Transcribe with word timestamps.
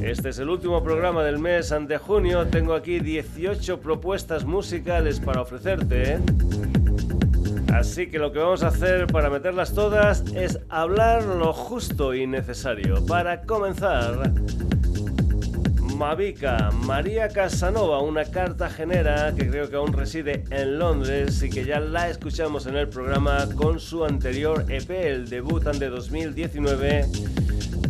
Este 0.02 0.30
es 0.30 0.40
el 0.40 0.50
último 0.50 0.84
programa 0.84 1.24
del 1.24 1.38
mes 1.38 1.72
ante 1.72 2.00
junio. 2.00 2.48
Tengo 2.48 2.74
aquí 2.74 3.00
18 3.00 3.80
propuestas 3.82 4.46
musicales 4.46 5.20
para 5.20 5.42
ofrecerte. 5.42 6.18
Así 7.72 8.08
que 8.08 8.18
lo 8.18 8.32
que 8.32 8.40
vamos 8.40 8.64
a 8.64 8.70
hacer 8.70 9.06
para 9.08 9.30
meterlas 9.30 9.74
todas 9.76 10.24
es 10.36 10.60
hablar 10.70 11.24
lo 11.24 11.54
justo 11.54 12.16
y 12.16 12.26
necesario. 12.26 13.06
Para 13.06 13.44
comenzar, 13.44 14.32
Mavica, 15.96 16.72
María 16.72 17.30
Casanova, 17.30 18.02
una 18.02 18.26
cartagenera 18.26 19.36
que 19.36 19.48
creo 19.48 19.70
que 19.70 19.76
aún 19.76 19.94
reside 19.94 20.44
en 20.50 20.80
Londres 20.80 21.44
y 21.44 21.50
que 21.52 21.64
ya 21.64 21.80
la 21.80 22.10
escuchamos 22.10 22.66
en 22.66 22.76
el 22.76 22.90
programa 22.90 23.48
con 23.56 23.80
su 23.80 24.04
anterior 24.04 24.66
EP, 24.68 24.90
el 24.90 25.30
debut 25.30 25.64
de 25.64 25.90
2019 25.90 27.06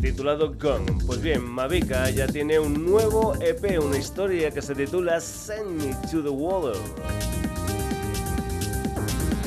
titulado 0.01 0.53
Gone. 0.59 0.91
Pues 1.05 1.21
bien, 1.21 1.43
Mavica 1.43 2.09
ya 2.09 2.27
tiene 2.27 2.59
un 2.59 2.85
nuevo 2.85 3.35
EP, 3.39 3.79
una 3.79 3.97
historia 3.97 4.49
que 4.49 4.61
se 4.61 4.73
titula 4.73 5.21
Send 5.21 5.81
Me 5.81 5.95
to 6.09 6.23
the 6.23 6.29
Water. 6.29 6.81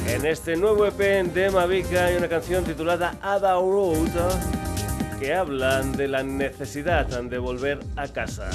En 0.06 0.25
este 0.25 0.56
nuevo 0.56 0.87
EP 0.87 1.25
de 1.34 1.51
Mavica 1.51 2.06
hay 2.06 2.17
una 2.17 2.29
canción 2.29 2.62
titulada 2.64 3.19
Ada 3.20 3.55
Road 3.55 4.11
que 5.19 5.34
habla 5.34 5.83
de 5.83 6.06
la 6.06 6.23
necesidad 6.23 7.07
de 7.07 7.39
volver 7.39 7.81
a 7.97 8.07
casa. 8.07 8.48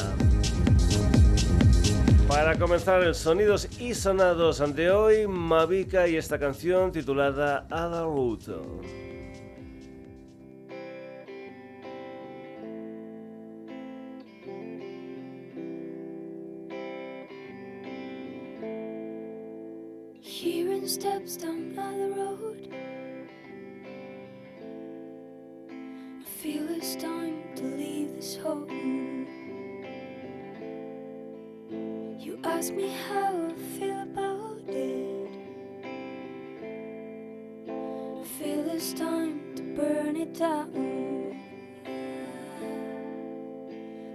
Para 2.28 2.58
comenzar 2.58 3.04
el 3.04 3.16
sonidos 3.16 3.68
y 3.80 3.94
sonados 3.94 4.64
de 4.74 4.92
hoy, 4.92 5.28
Mavica 5.28 6.08
y 6.08 6.16
esta 6.16 6.40
canción 6.40 6.92
titulada 6.92 7.66
Ada 7.70 8.04
Road. 8.04 9.09
Steps 20.90 21.38
down 21.38 21.76
by 21.76 21.92
the 21.94 22.10
road. 22.18 22.68
I 26.20 26.26
feel 26.26 26.68
it's 26.70 26.96
time 26.96 27.44
to 27.58 27.64
leave 27.64 28.16
this 28.16 28.38
home. 28.38 29.28
You 32.20 32.40
ask 32.44 32.74
me 32.74 32.88
how 33.08 33.50
I 33.50 33.54
feel 33.78 34.02
about 34.02 34.62
it. 34.68 35.30
I 37.68 38.24
feel 38.40 38.68
it's 38.72 38.92
time 38.94 39.56
to 39.58 39.62
burn 39.62 40.16
it 40.18 40.34
down. 40.34 40.72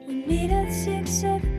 We 0.08 0.14
meet 0.26 0.50
at 0.50 0.72
six 0.72 1.22
at 1.22 1.40
the 1.40 1.54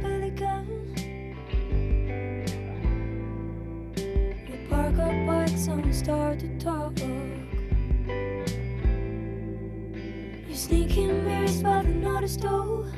Pelican. 5.45 5.63
some 5.63 5.93
start 5.93 6.39
to 6.39 6.47
talk. 6.57 6.99
You 10.47 10.55
sneak 10.55 10.97
in 10.97 11.23
mirrors 11.23 11.61
by 11.61 11.83
the 11.83 11.89
notice 11.89 12.37
door. 12.37 12.91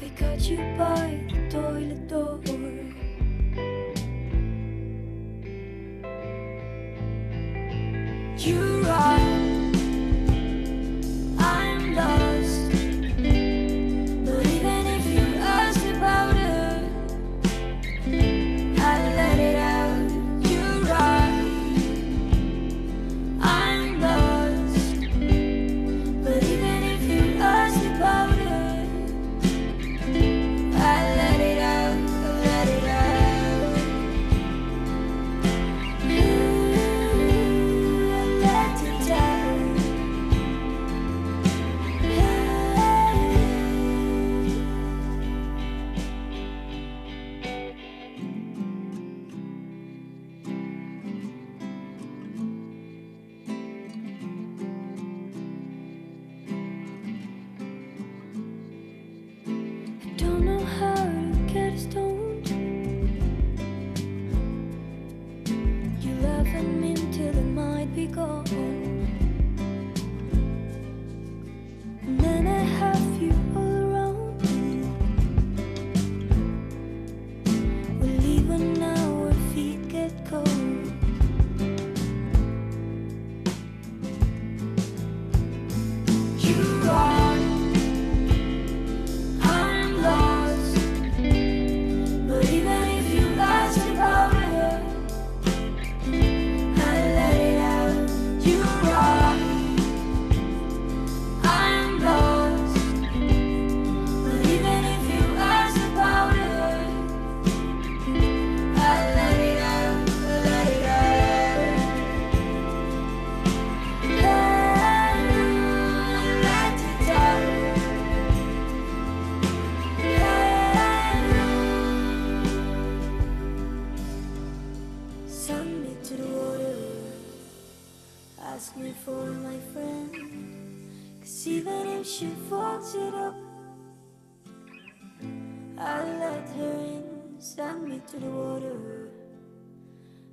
They 0.00 0.08
got 0.16 0.40
you 0.48 0.58
by 0.78 1.20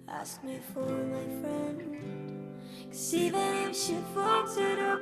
ask 0.08 0.42
me 0.46 0.60
for 0.74 0.88
my 0.88 1.25
friend. 1.42 1.98
Cause 2.88 3.13
even 3.13 3.69
if 3.69 3.75
she 3.75 3.96
fucks 4.16 4.58
it 4.58 4.80
up, 4.80 5.02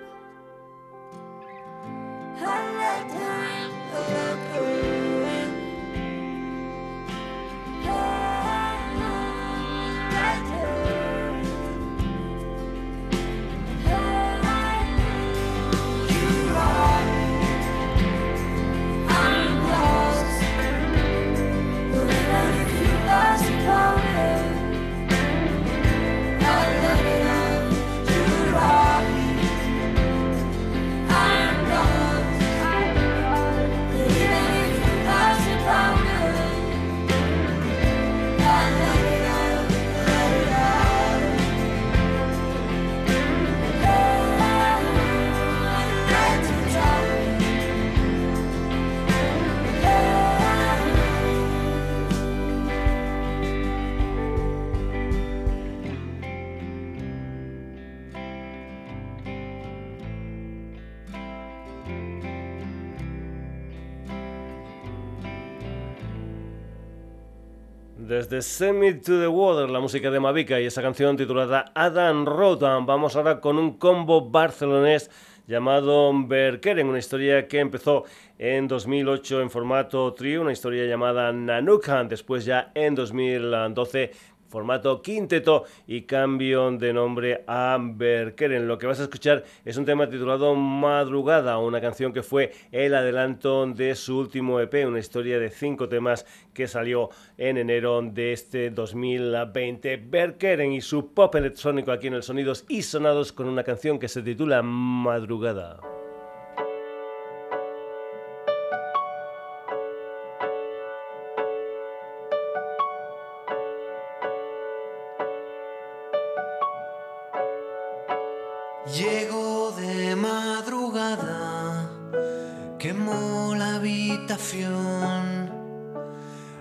Desde 68.20 68.42
Send 68.42 69.02
to 69.06 69.18
the 69.18 69.30
Water, 69.30 69.70
la 69.70 69.80
música 69.80 70.12
de 70.12 70.20
Mavica 70.20 70.60
y 70.60 70.66
esa 70.66 70.82
canción 70.82 71.16
titulada 71.16 71.72
Adam 71.74 72.26
Rodan. 72.26 72.86
Vamos 72.86 73.16
ahora 73.16 73.40
con 73.40 73.58
un 73.58 73.78
combo 73.78 74.30
barcelonés 74.30 75.10
llamado 75.48 76.12
Berkeren, 76.28 76.90
una 76.90 77.00
historia 77.00 77.48
que 77.48 77.62
empezó 77.62 78.04
en 78.38 78.68
2008 78.68 79.42
en 79.42 79.50
formato 79.50 80.14
trío, 80.14 80.42
una 80.42 80.52
historia 80.52 80.86
llamada 80.86 81.32
Nanukan, 81.32 82.10
después 82.10 82.44
ya 82.44 82.74
en 82.76 82.94
2012 82.94 84.12
formato 84.50 85.02
quinteto 85.02 85.64
y 85.88 86.02
cambio 86.02 86.72
de 86.72 86.92
nombre 86.92 87.44
a 87.48 87.78
Berkeren. 87.80 88.68
Lo 88.68 88.78
que 88.78 88.88
vas 88.88 89.00
a 89.00 89.04
escuchar 89.04 89.44
es 89.64 89.78
un 89.78 89.86
tema 89.86 90.10
titulado 90.10 90.56
Madrugada, 90.56 91.58
una 91.60 91.80
canción 91.80 92.12
que 92.12 92.24
fue 92.24 92.52
el 92.72 92.96
adelanto 92.96 93.66
de 93.68 93.96
su 93.96 94.18
último 94.18 94.60
EP, 94.60 94.86
una 94.88 95.00
historia 95.00 95.40
de 95.40 95.50
cinco 95.50 95.88
temas 95.88 96.26
que 96.54 96.68
salió 96.68 97.10
en 97.38 97.58
enero 97.58 98.02
de 98.02 98.34
este 98.34 98.70
2020. 98.72 99.98
Berkeren 99.98 100.74
y 100.74 100.82
su 100.82 101.14
pop 101.14 101.34
electrónico 101.36 101.92
aquí 101.92 102.08
en 102.08 102.16
el 102.16 102.24
Sonidos 102.24 102.66
y 102.68 102.82
Sonados 102.82 103.32
con 103.32 103.48
una 103.48 103.64
canción 103.64 104.00
que 104.00 104.08
se 104.08 104.22
titula 104.22 104.62
Madrugada. 104.62 105.99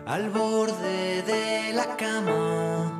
Al 0.08 0.30
borde 0.30 1.22
de 1.22 1.72
la 1.74 1.96
cama. 1.96 2.90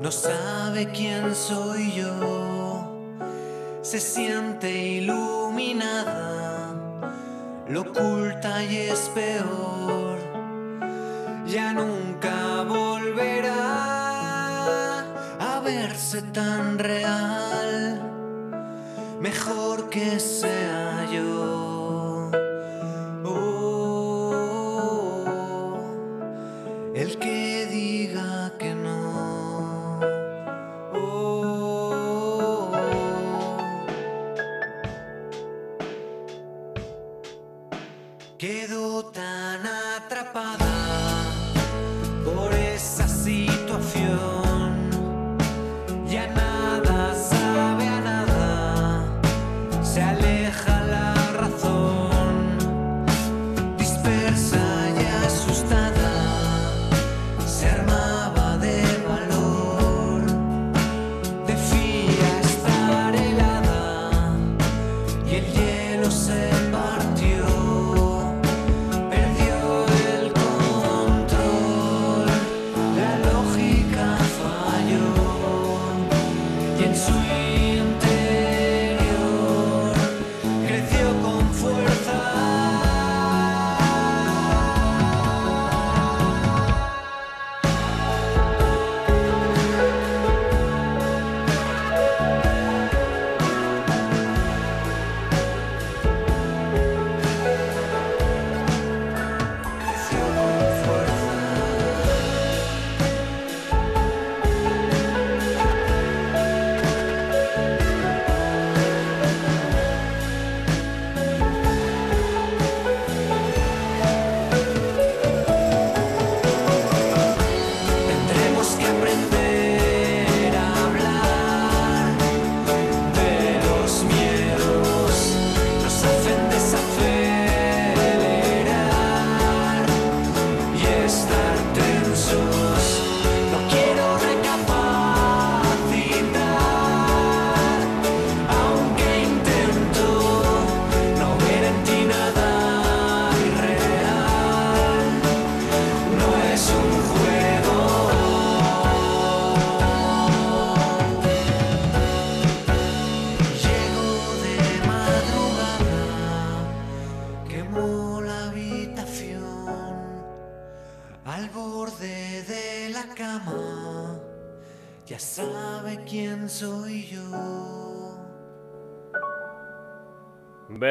No 0.00 0.10
sabe 0.10 0.90
quién 0.90 1.34
soy 1.34 1.92
yo, 1.92 2.90
se 3.82 4.00
siente 4.00 4.70
iluminada, 4.98 6.74
lo 7.68 7.82
oculta 7.82 8.64
y 8.64 8.76
es 8.90 9.10
peor. 9.14 10.18
Ya 11.46 11.72
nunca 11.72 12.64
volverá 12.64 13.54
a 15.38 15.60
verse 15.60 16.22
tan 16.22 16.78
real 16.78 18.02
mejor 19.20 19.88
que 19.88 20.18
sea 20.20 20.87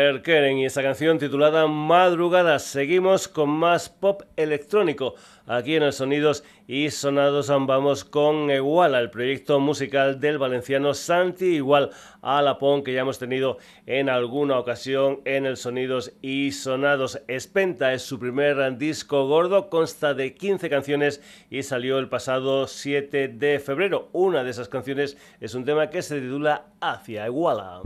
Berkeren 0.07 0.57
y 0.57 0.65
esa 0.65 0.81
canción 0.81 1.19
titulada 1.19 1.67
Madrugada. 1.67 2.59
Seguimos 2.59 3.27
con 3.27 3.49
más 3.49 3.89
pop 3.89 4.21
electrónico. 4.37 5.15
Aquí 5.45 5.75
en 5.75 5.83
el 5.83 5.91
Sonidos 5.91 6.45
y 6.65 6.89
Sonados 6.91 7.49
vamos 7.49 8.05
con 8.05 8.49
Iguala, 8.49 8.99
el 8.99 9.09
proyecto 9.09 9.59
musical 9.59 10.19
del 10.21 10.37
valenciano 10.37 10.93
Santi 10.93 11.55
Igual 11.55 11.89
a 12.21 12.41
Lapón 12.41 12.83
que 12.83 12.93
ya 12.93 13.01
hemos 13.01 13.19
tenido 13.19 13.57
en 13.85 14.09
alguna 14.09 14.59
ocasión 14.59 15.19
en 15.25 15.45
el 15.45 15.57
Sonidos 15.57 16.13
y 16.21 16.51
Sonados. 16.53 17.21
Espenta 17.27 17.91
es 17.91 18.03
su 18.03 18.17
primer 18.17 18.77
disco 18.77 19.27
gordo, 19.27 19.69
consta 19.69 20.13
de 20.13 20.35
15 20.35 20.69
canciones 20.69 21.21
y 21.49 21.63
salió 21.63 21.99
el 21.99 22.07
pasado 22.07 22.65
7 22.67 23.27
de 23.27 23.59
febrero. 23.59 24.07
Una 24.13 24.43
de 24.45 24.51
esas 24.51 24.69
canciones 24.69 25.17
es 25.41 25.53
un 25.53 25.65
tema 25.65 25.89
que 25.89 26.01
se 26.01 26.21
titula 26.21 26.65
Hacia 26.79 27.25
Iguala. 27.25 27.81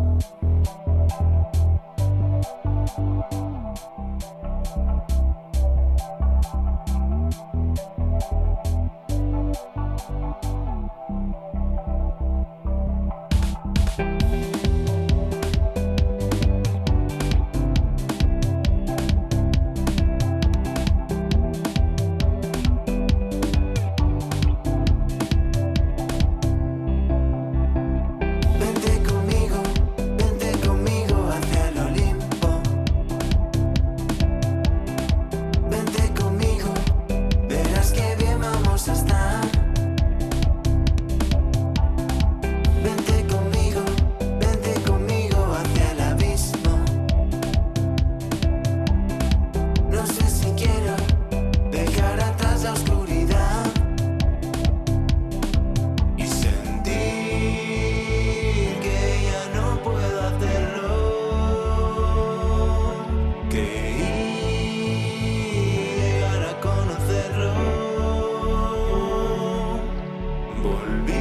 be 70.91 71.20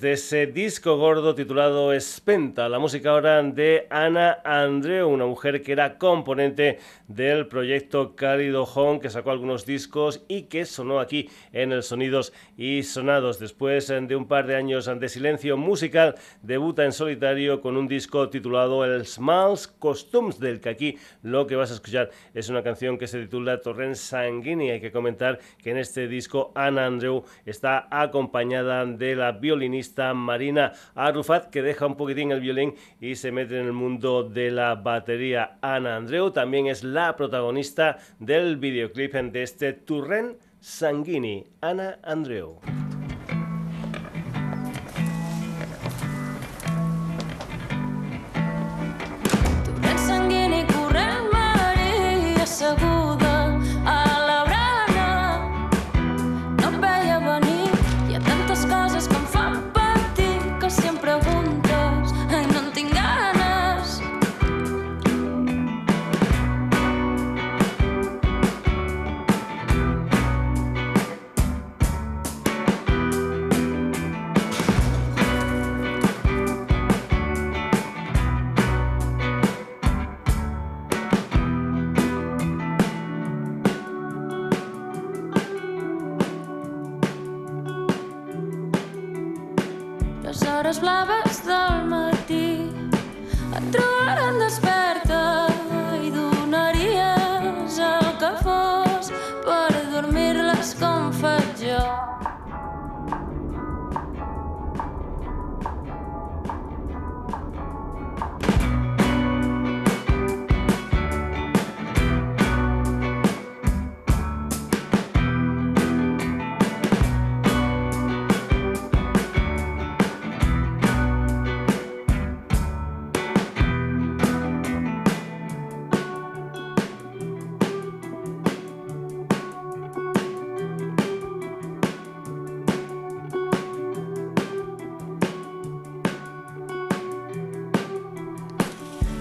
desde 0.00 0.12
ese 0.12 0.46
disco 0.46 0.96
gordo 0.96 1.34
titulado 1.34 1.92
Espenta, 1.92 2.68
la 2.68 2.78
música 2.78 3.10
ahora 3.10 3.42
de 3.42 3.88
Ana 3.90 4.38
Andreu, 4.44 5.08
una 5.08 5.26
mujer 5.26 5.60
que 5.60 5.72
era 5.72 5.98
componente 5.98 6.78
del 7.08 7.48
proyecto 7.48 8.14
Cálido 8.14 8.62
Home, 8.62 9.00
que 9.00 9.10
sacó 9.10 9.32
algunos 9.32 9.66
discos 9.66 10.22
y 10.28 10.42
que 10.42 10.66
sonó 10.66 11.00
aquí 11.00 11.28
en 11.52 11.72
el 11.72 11.82
Sonidos 11.82 12.32
y 12.56 12.84
Sonados. 12.84 13.40
Después 13.40 13.88
de 13.88 14.14
un 14.14 14.28
par 14.28 14.46
de 14.46 14.54
años 14.54 14.86
de 14.86 15.08
silencio 15.08 15.56
musical, 15.56 16.14
debuta 16.42 16.84
en 16.84 16.92
solitario 16.92 17.60
con 17.60 17.76
un 17.76 17.88
disco 17.88 18.28
titulado 18.28 18.84
El 18.84 19.04
Smalls 19.04 19.66
Costumes, 19.66 20.38
del 20.38 20.60
que 20.60 20.68
aquí 20.68 20.98
lo 21.24 21.48
que 21.48 21.56
vas 21.56 21.72
a 21.72 21.74
escuchar 21.74 22.10
es 22.34 22.48
una 22.48 22.62
canción 22.62 22.98
que 22.98 23.08
se 23.08 23.20
titula 23.22 23.60
Torrent 23.60 23.96
Sanguini. 23.96 24.70
Hay 24.70 24.80
que 24.80 24.92
comentar 24.92 25.40
que 25.60 25.72
en 25.72 25.78
este 25.78 26.06
disco 26.06 26.52
Ana 26.54 26.86
Andreu 26.86 27.24
está 27.44 27.88
acompañada 27.90 28.86
de 28.86 29.16
la 29.16 29.32
Marina 30.14 30.72
Arrufat, 30.94 31.50
que 31.50 31.62
deja 31.62 31.86
un 31.86 31.96
poquitín 31.96 32.32
el 32.32 32.40
violín 32.40 32.74
y 33.00 33.16
se 33.16 33.32
mete 33.32 33.58
en 33.58 33.66
el 33.66 33.72
mundo 33.72 34.22
de 34.22 34.50
la 34.50 34.74
batería. 34.74 35.58
Ana 35.60 35.96
Andreu 35.96 36.30
también 36.30 36.66
es 36.66 36.84
la 36.84 37.16
protagonista 37.16 37.98
del 38.18 38.56
videoclip 38.56 39.14
de 39.14 39.42
este 39.42 39.72
Turren 39.72 40.36
Sanguini. 40.60 41.46
Ana 41.60 41.98
Andreu. 42.02 42.60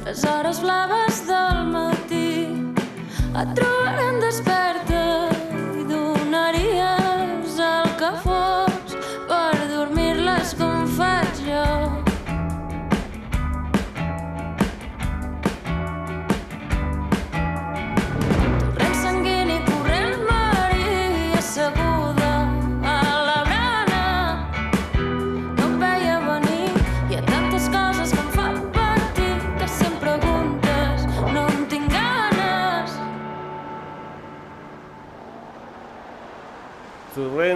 les 0.08 0.24
hores 0.24 0.62
blaves 0.62 1.18
del 1.28 1.66
matí 1.74 2.48
et 3.36 3.50
trobaran 3.60 4.22
desperta. 4.24 4.97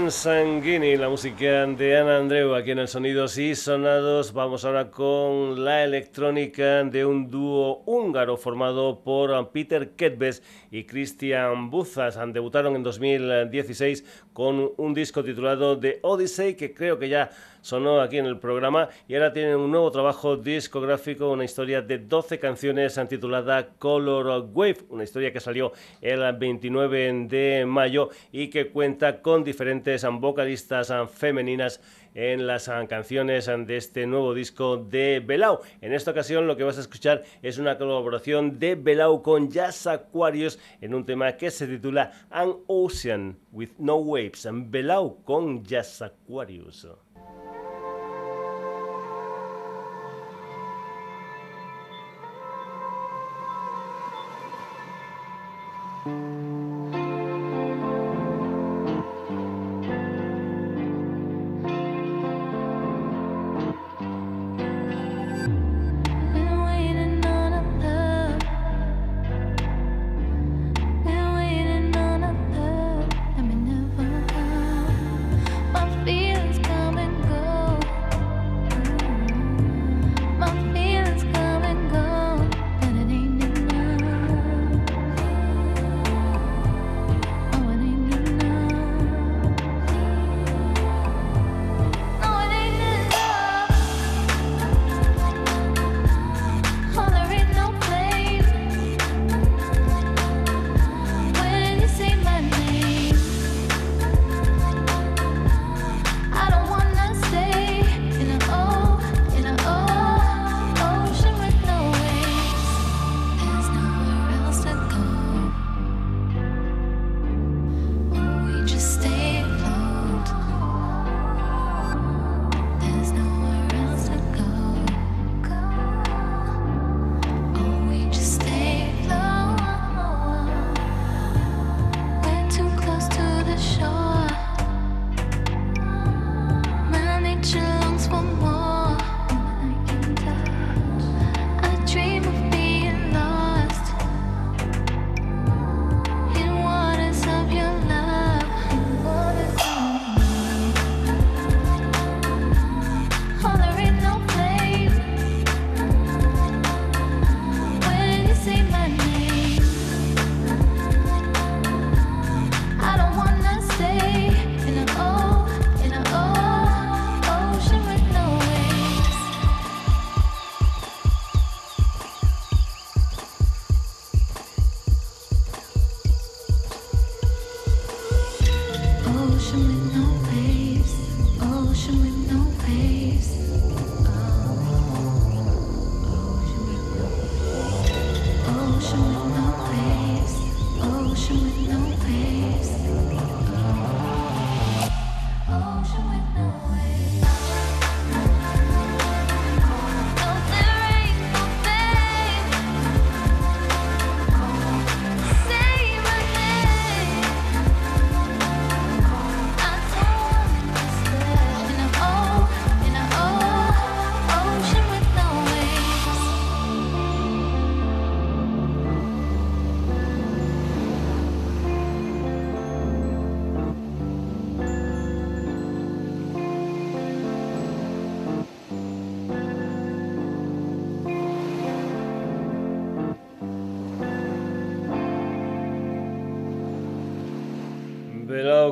Sanguini, 0.10 0.98
la 0.98 1.08
música 1.08 1.68
de 1.68 1.96
Ana 1.96 2.18
Andreu 2.18 2.56
aquí 2.56 2.72
en 2.72 2.80
el 2.80 2.88
Sonidos 2.88 3.38
y 3.38 3.54
Sonados. 3.54 4.34
Vamos 4.34 4.66
ahora 4.66 4.90
con 4.90 5.64
la 5.64 5.84
electrónica 5.84 6.84
de 6.84 7.06
un 7.06 7.30
dúo 7.30 7.84
húngaro 7.86 8.38
formado 8.38 9.04
por 9.04 9.52
Peter 9.52 9.92
Ketbes 9.92 10.42
y 10.72 10.86
Christian 10.86 11.70
Buzas. 11.70 12.18
Debutaron 12.34 12.76
en 12.76 12.82
2016 12.82 14.04
con 14.34 14.72
un 14.78 14.94
disco 14.96 15.24
titulado 15.24 15.80
The 15.80 16.00
Odyssey 16.02 16.56
que 16.56 16.74
creo 16.74 16.98
que 16.98 17.10
ya 17.10 17.30
sonó 17.62 18.02
aquí 18.02 18.18
en 18.18 18.26
el 18.26 18.40
programa 18.40 18.90
y 19.08 19.16
ahora 19.16 19.34
tienen 19.34 19.58
un 19.58 19.72
nuevo 19.72 19.92
trabajo 19.92 20.38
discográfico, 20.38 21.30
una 21.30 21.46
historia 21.46 21.82
de 21.82 22.00
12 22.00 22.40
canciones 22.40 23.00
titulada 23.08 23.70
Color 23.78 24.50
Wave, 24.54 24.78
una 24.90 25.04
historia 25.04 25.32
que 25.32 25.40
salió 25.40 25.72
el 26.02 26.22
29 26.34 27.28
de 27.28 27.66
mayo 27.66 28.10
y 28.32 28.50
que 28.50 28.70
cuenta 28.70 29.22
con 29.22 29.44
diferentes 29.44 30.06
vocalistas 30.20 30.92
femeninas 31.14 31.82
en 32.14 32.48
las 32.48 32.70
canciones 32.90 33.46
de 33.46 33.78
este 33.78 34.06
nuevo 34.06 34.34
disco 34.34 34.78
de 34.78 35.22
Belau. 35.26 35.60
En 35.82 35.94
esta 35.94 36.12
ocasión 36.12 36.48
lo 36.48 36.58
que 36.58 36.64
vas 36.64 36.78
a 36.78 36.82
escuchar 36.82 37.24
es 37.42 37.58
una 37.58 37.78
colaboración 37.78 38.60
de 38.60 38.76
Belau 38.76 39.22
con 39.22 39.50
Jazz 39.50 39.88
Aquarius 39.88 40.60
en 40.82 40.94
un 40.94 41.06
tema 41.06 41.38
que 41.38 41.52
se 41.52 41.68
titula 41.68 42.12
An 42.30 42.56
Ocean 42.68 43.38
with 43.52 43.72
No 43.78 43.98
Waves. 43.98 44.48
Belau 44.52 45.24
con 45.24 45.64
Jazz 45.64 46.02
Aquarius. 46.02 46.88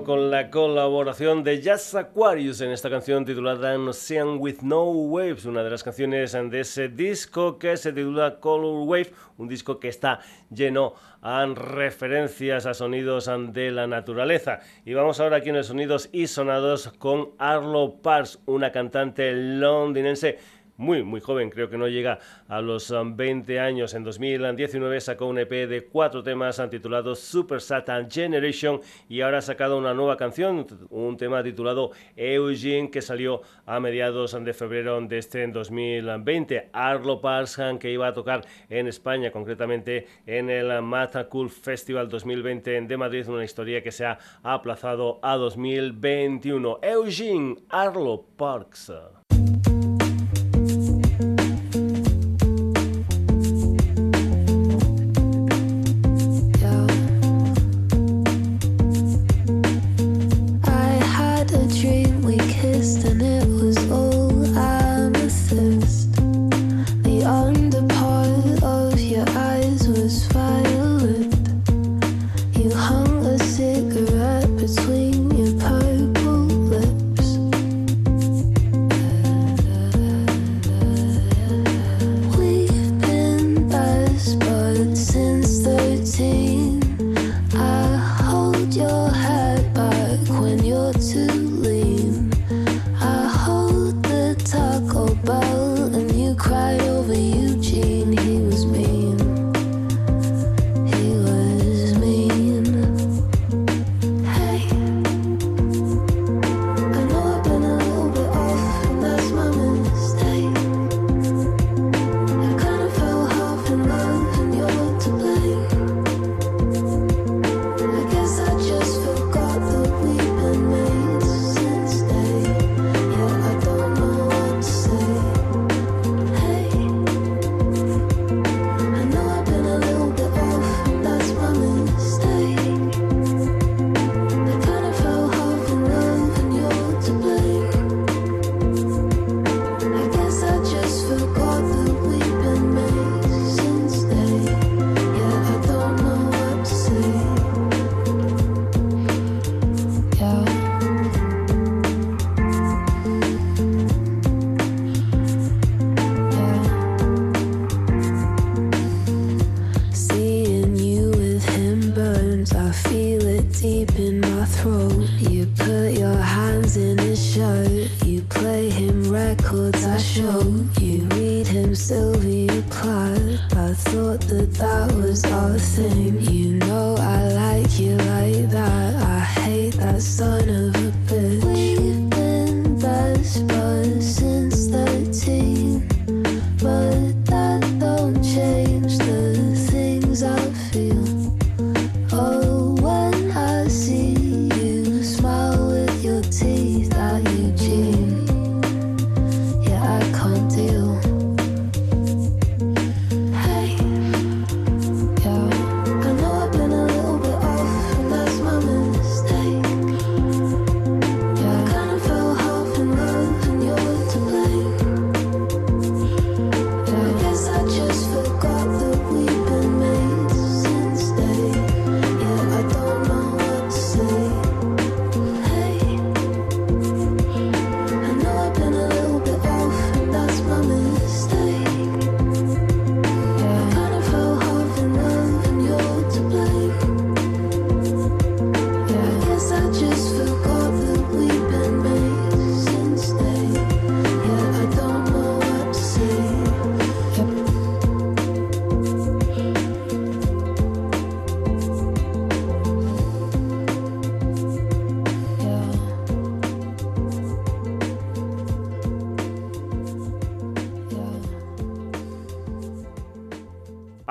Con 0.06 0.32
la 0.32 0.50
colaboración 0.50 1.43
de 1.43 1.62
Jazz 1.62 1.93
Aquarius 1.93 2.62
en 2.62 2.72
esta 2.72 2.89
canción 2.89 3.26
titulada 3.26 3.78
Ocean 3.78 4.38
with 4.39 4.62
No 4.62 4.86
Waves, 4.86 5.43
una 5.43 5.63
de 5.63 5.69
las 5.69 5.84
canciones 5.84 6.32
de 6.32 6.62
ese 6.62 6.88
disco 6.88 7.60
que 7.60 7.76
se 7.76 7.91
titula 7.91 8.39
Color 8.39 8.88
Wave, 8.88 9.12
un 9.38 9.50
disco 9.50 9.78
que 9.78 9.89
está 9.89 10.22
lleno 10.50 10.93
de 11.22 11.56
referencias 11.56 12.65
a 12.65 12.74
sonidos 12.74 13.30
de 13.52 13.72
la 13.72 13.86
naturaleza. 13.86 14.62
Y 14.86 14.93
vamos 14.93 15.19
ahora 15.19 15.38
aquí 15.38 15.50
en 15.50 15.58
el 15.58 15.65
Sonidos 15.65 16.08
y 16.13 16.28
Sonados 16.28 16.93
con 16.98 17.32
Arlo 17.38 17.95
Parks, 18.02 18.39
una 18.45 18.72
cantante 18.72 19.34
londinense 19.34 20.39
muy, 20.80 21.04
muy 21.04 21.20
joven, 21.20 21.50
creo 21.50 21.70
que 21.70 21.78
no 21.78 21.89
llega 21.89 22.20
a 22.48 22.62
los 22.62 22.89
20 22.89 23.54
um, 23.54 23.62
años. 23.62 23.94
En 23.94 24.06
2019 24.06 25.02
sacó 25.02 25.26
un 25.26 25.38
EP 25.38 25.68
de 25.68 25.86
cuatro 25.92 26.24
temas 26.24 26.62
titulado 26.70 27.15
Super 27.15 27.60
Satan 27.60 28.10
Generation 28.10 28.80
y 29.10 29.20
ahora 29.20 29.39
ha 29.39 29.42
sacado 29.42 29.78
una 29.78 29.94
nueva 29.94 30.15
canción, 30.15 30.65
un 30.89 31.18
tema 31.18 31.44
titulado 31.44 31.92
Eugene 32.15 32.89
que 32.89 33.02
salió 33.02 33.42
a 33.65 33.82
mediados 33.82 34.38
de 34.42 34.54
febrero 34.54 35.02
de 35.02 35.18
este 35.18 35.46
2020. 35.46 36.70
Arlo 36.72 37.20
Parsan 37.20 37.78
que 37.78 37.92
iba 37.92 38.08
a 38.08 38.13
tocar 38.13 38.46
en 38.70 38.88
España, 38.88 39.32
concretamente 39.32 40.08
en 40.26 40.50
el 40.50 40.82
Mata 40.82 41.28
Cool 41.28 41.50
Festival 41.50 42.08
2020 42.08 42.82
de 42.82 42.98
Madrid, 42.98 43.28
una 43.28 43.44
historia 43.44 43.84
que 43.84 43.92
se 43.92 44.06
ha 44.06 44.18
aplazado 44.44 45.20
a 45.22 45.36
2021. 45.36 46.80
Eugene 46.82 47.58
Arlo 47.68 48.26
Parks. 48.38 49.18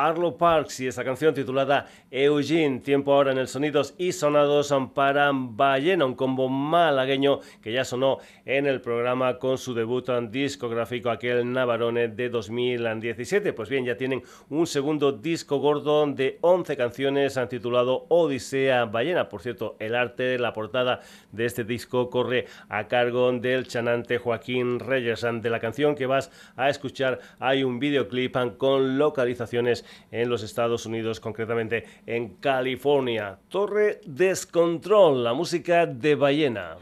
Arlo 0.08 0.36
Parks 0.36 0.80
y 0.80 0.86
esta 0.86 1.04
canción 1.04 1.34
titulada 1.34 1.86
Eugene, 2.10 2.80
tiempo 2.80 3.12
ahora 3.12 3.32
en 3.32 3.38
el 3.38 3.48
Sonidos 3.48 3.94
y 3.98 4.12
Sonados 4.12 4.74
para 4.94 5.30
Ballena, 5.34 6.06
un 6.06 6.14
combo 6.14 6.48
malagueño 6.48 7.40
que 7.60 7.70
ya 7.70 7.84
sonó 7.84 8.16
en 8.46 8.66
el 8.66 8.80
programa 8.80 9.38
con 9.38 9.58
su 9.58 9.74
debut 9.74 10.08
discográfico 10.30 11.10
aquel 11.10 11.52
Navarone 11.52 12.08
de 12.08 12.30
2017. 12.30 13.52
Pues 13.52 13.68
bien, 13.68 13.84
ya 13.84 13.98
tienen 13.98 14.22
un 14.48 14.66
segundo 14.66 15.12
disco 15.12 15.58
gordo 15.58 16.06
de 16.06 16.38
11 16.40 16.78
canciones 16.78 17.38
titulado 17.50 18.06
Odisea 18.08 18.86
Ballena. 18.86 19.28
Por 19.28 19.42
cierto, 19.42 19.76
el 19.78 19.94
arte 19.94 20.38
la 20.38 20.54
portada 20.54 21.00
de 21.32 21.44
este 21.44 21.64
disco 21.64 22.08
corre 22.08 22.46
a 22.70 22.88
cargo 22.88 23.30
del 23.32 23.66
chanante 23.66 24.16
Joaquín 24.16 24.80
Reyes. 24.80 25.26
De 25.42 25.50
la 25.50 25.60
canción 25.60 25.94
que 25.94 26.06
vas 26.06 26.30
a 26.56 26.70
escuchar 26.70 27.18
hay 27.38 27.64
un 27.64 27.78
videoclip 27.78 28.36
con 28.56 28.96
localizaciones 28.96 29.84
en 30.10 30.30
los 30.30 30.42
Estados 30.42 30.86
Unidos, 30.86 31.20
concretamente 31.20 31.84
en 32.06 32.36
California. 32.36 33.38
Torre 33.48 34.00
Descontrol, 34.06 35.24
la 35.24 35.34
música 35.34 35.86
de 35.86 36.14
Ballena. 36.14 36.76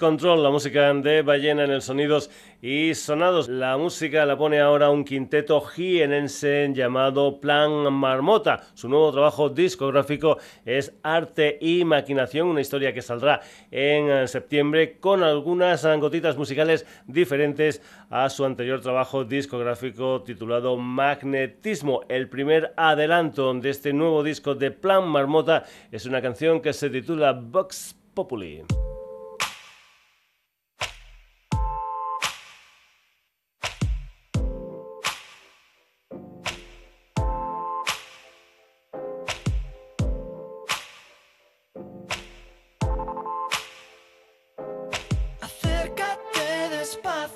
Descontrol, 0.00 0.42
la 0.42 0.48
música 0.48 0.94
de 0.94 1.20
Ballena 1.20 1.64
en 1.64 1.72
el 1.72 1.82
Sonidos 1.82 2.30
y 2.62 2.94
Sonados. 2.94 3.50
La 3.50 3.76
música 3.76 4.24
la 4.24 4.38
pone 4.38 4.58
ahora 4.58 4.88
un 4.88 5.04
quinteto 5.04 5.60
jienense 5.60 6.70
llamado 6.72 7.38
Plan 7.38 7.92
Marmota. 7.92 8.62
Su 8.72 8.88
nuevo 8.88 9.12
trabajo 9.12 9.50
discográfico 9.50 10.38
es 10.64 10.94
Arte 11.02 11.58
y 11.60 11.84
Maquinación, 11.84 12.48
una 12.48 12.62
historia 12.62 12.94
que 12.94 13.02
saldrá 13.02 13.42
en 13.70 14.08
eh, 14.08 14.26
septiembre 14.26 14.96
con 14.98 15.22
algunas 15.22 15.84
gotitas 15.98 16.38
musicales 16.38 16.86
diferentes 17.06 17.82
a 18.08 18.30
su 18.30 18.46
anterior 18.46 18.80
trabajo 18.80 19.24
discográfico 19.26 20.22
titulado 20.22 20.78
Magnetismo. 20.78 22.04
El 22.08 22.30
primer 22.30 22.72
adelanto 22.78 23.52
de 23.52 23.68
este 23.68 23.92
nuevo 23.92 24.22
disco 24.22 24.54
de 24.54 24.70
Plan 24.70 25.06
Marmota 25.06 25.64
es 25.92 26.06
una 26.06 26.22
canción 26.22 26.62
que 26.62 26.72
se 26.72 26.88
titula 26.88 27.32
Vox 27.32 27.94
Populi. 28.14 28.64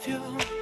you. 0.07 0.54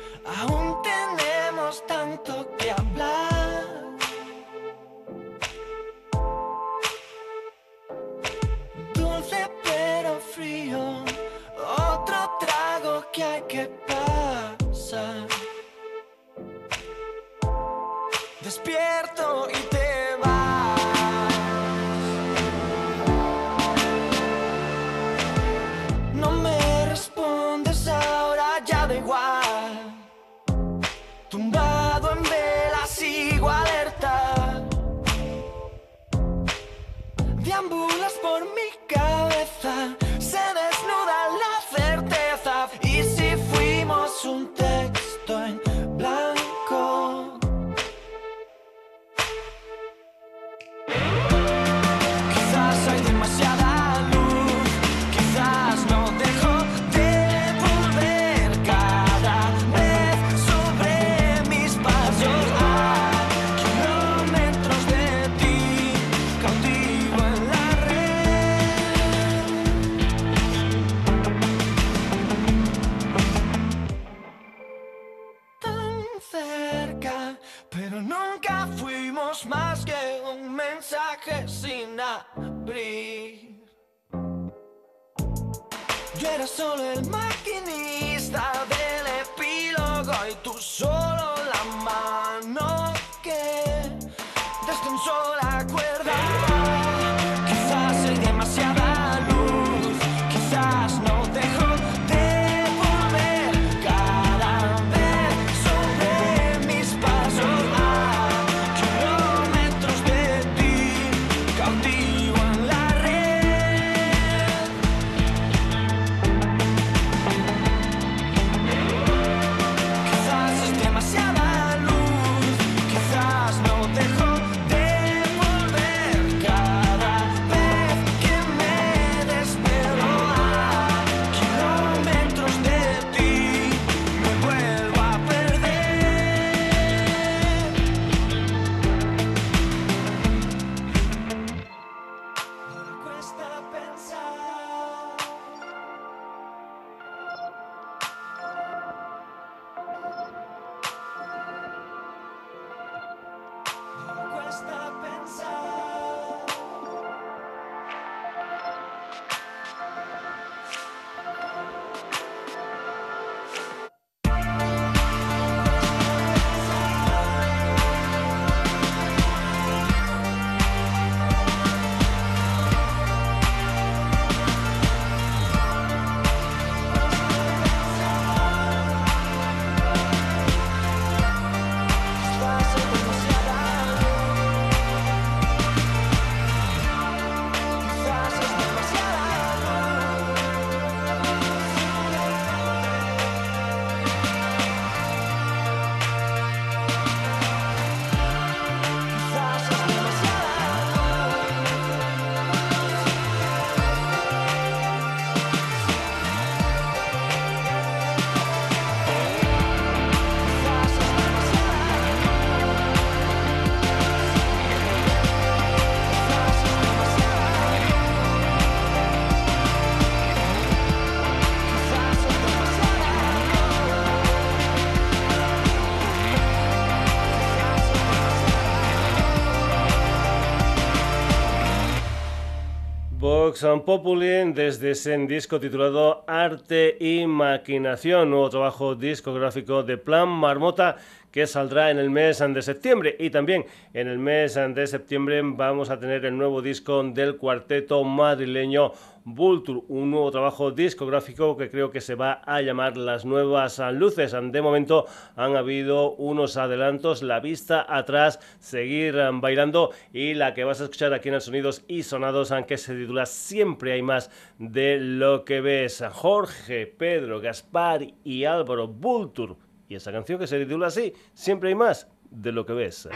San 233.54 233.82
Populi 233.82 234.52
desde 234.52 234.92
ese 234.92 235.16
disco 235.26 235.60
titulado 235.60 236.24
Arte 236.26 236.96
y 236.98 237.26
Maquinación, 237.26 238.30
nuevo 238.30 238.48
trabajo 238.50 238.94
discográfico 238.94 239.82
de 239.82 239.98
Plan 239.98 240.28
Marmota 240.28 240.96
que 241.32 241.46
saldrá 241.46 241.90
en 241.90 241.98
el 241.98 242.10
mes 242.10 242.38
de 242.38 242.62
septiembre. 242.62 243.16
Y 243.18 243.30
también 243.30 243.64
en 243.94 244.06
el 244.06 244.18
mes 244.18 244.54
de 244.54 244.86
septiembre 244.86 245.40
vamos 245.42 245.90
a 245.90 245.98
tener 245.98 246.24
el 246.24 246.36
nuevo 246.36 246.62
disco 246.62 247.02
del 247.02 247.36
cuarteto 247.36 248.04
madrileño 248.04 248.92
Vulture, 249.24 249.82
un 249.88 250.10
nuevo 250.10 250.32
trabajo 250.32 250.72
discográfico 250.72 251.56
que 251.56 251.70
creo 251.70 251.90
que 251.90 252.00
se 252.00 252.16
va 252.16 252.42
a 252.44 252.60
llamar 252.60 252.96
Las 252.96 253.24
Nuevas 253.24 253.80
Luces. 253.92 254.32
De 254.32 254.62
momento 254.62 255.06
han 255.36 255.56
habido 255.56 256.12
unos 256.16 256.56
adelantos, 256.56 257.22
la 257.22 257.38
vista 257.38 257.86
atrás, 257.88 258.40
seguir 258.58 259.16
bailando 259.34 259.90
y 260.12 260.34
la 260.34 260.54
que 260.54 260.64
vas 260.64 260.80
a 260.80 260.84
escuchar 260.84 261.14
aquí 261.14 261.28
en 261.28 261.36
el 261.36 261.40
Sonidos 261.40 261.84
y 261.86 262.02
Sonados, 262.02 262.50
aunque 262.50 262.76
se 262.76 262.96
titula 262.96 263.26
Siempre 263.26 263.92
hay 263.92 264.02
más 264.02 264.30
de 264.58 264.98
lo 264.98 265.44
que 265.44 265.60
ves. 265.60 266.02
Jorge, 266.12 266.86
Pedro, 266.86 267.40
Gaspar 267.40 268.04
y 268.24 268.44
Álvaro 268.44 268.88
Vulture. 268.88 269.54
Y 269.92 269.96
esa 269.96 270.10
canción 270.10 270.38
que 270.38 270.46
se 270.46 270.58
titula 270.58 270.86
así, 270.86 271.12
Siempre 271.34 271.68
hay 271.68 271.74
más 271.74 272.08
de 272.30 272.50
lo 272.50 272.64
que 272.64 272.72
ves. 272.72 273.06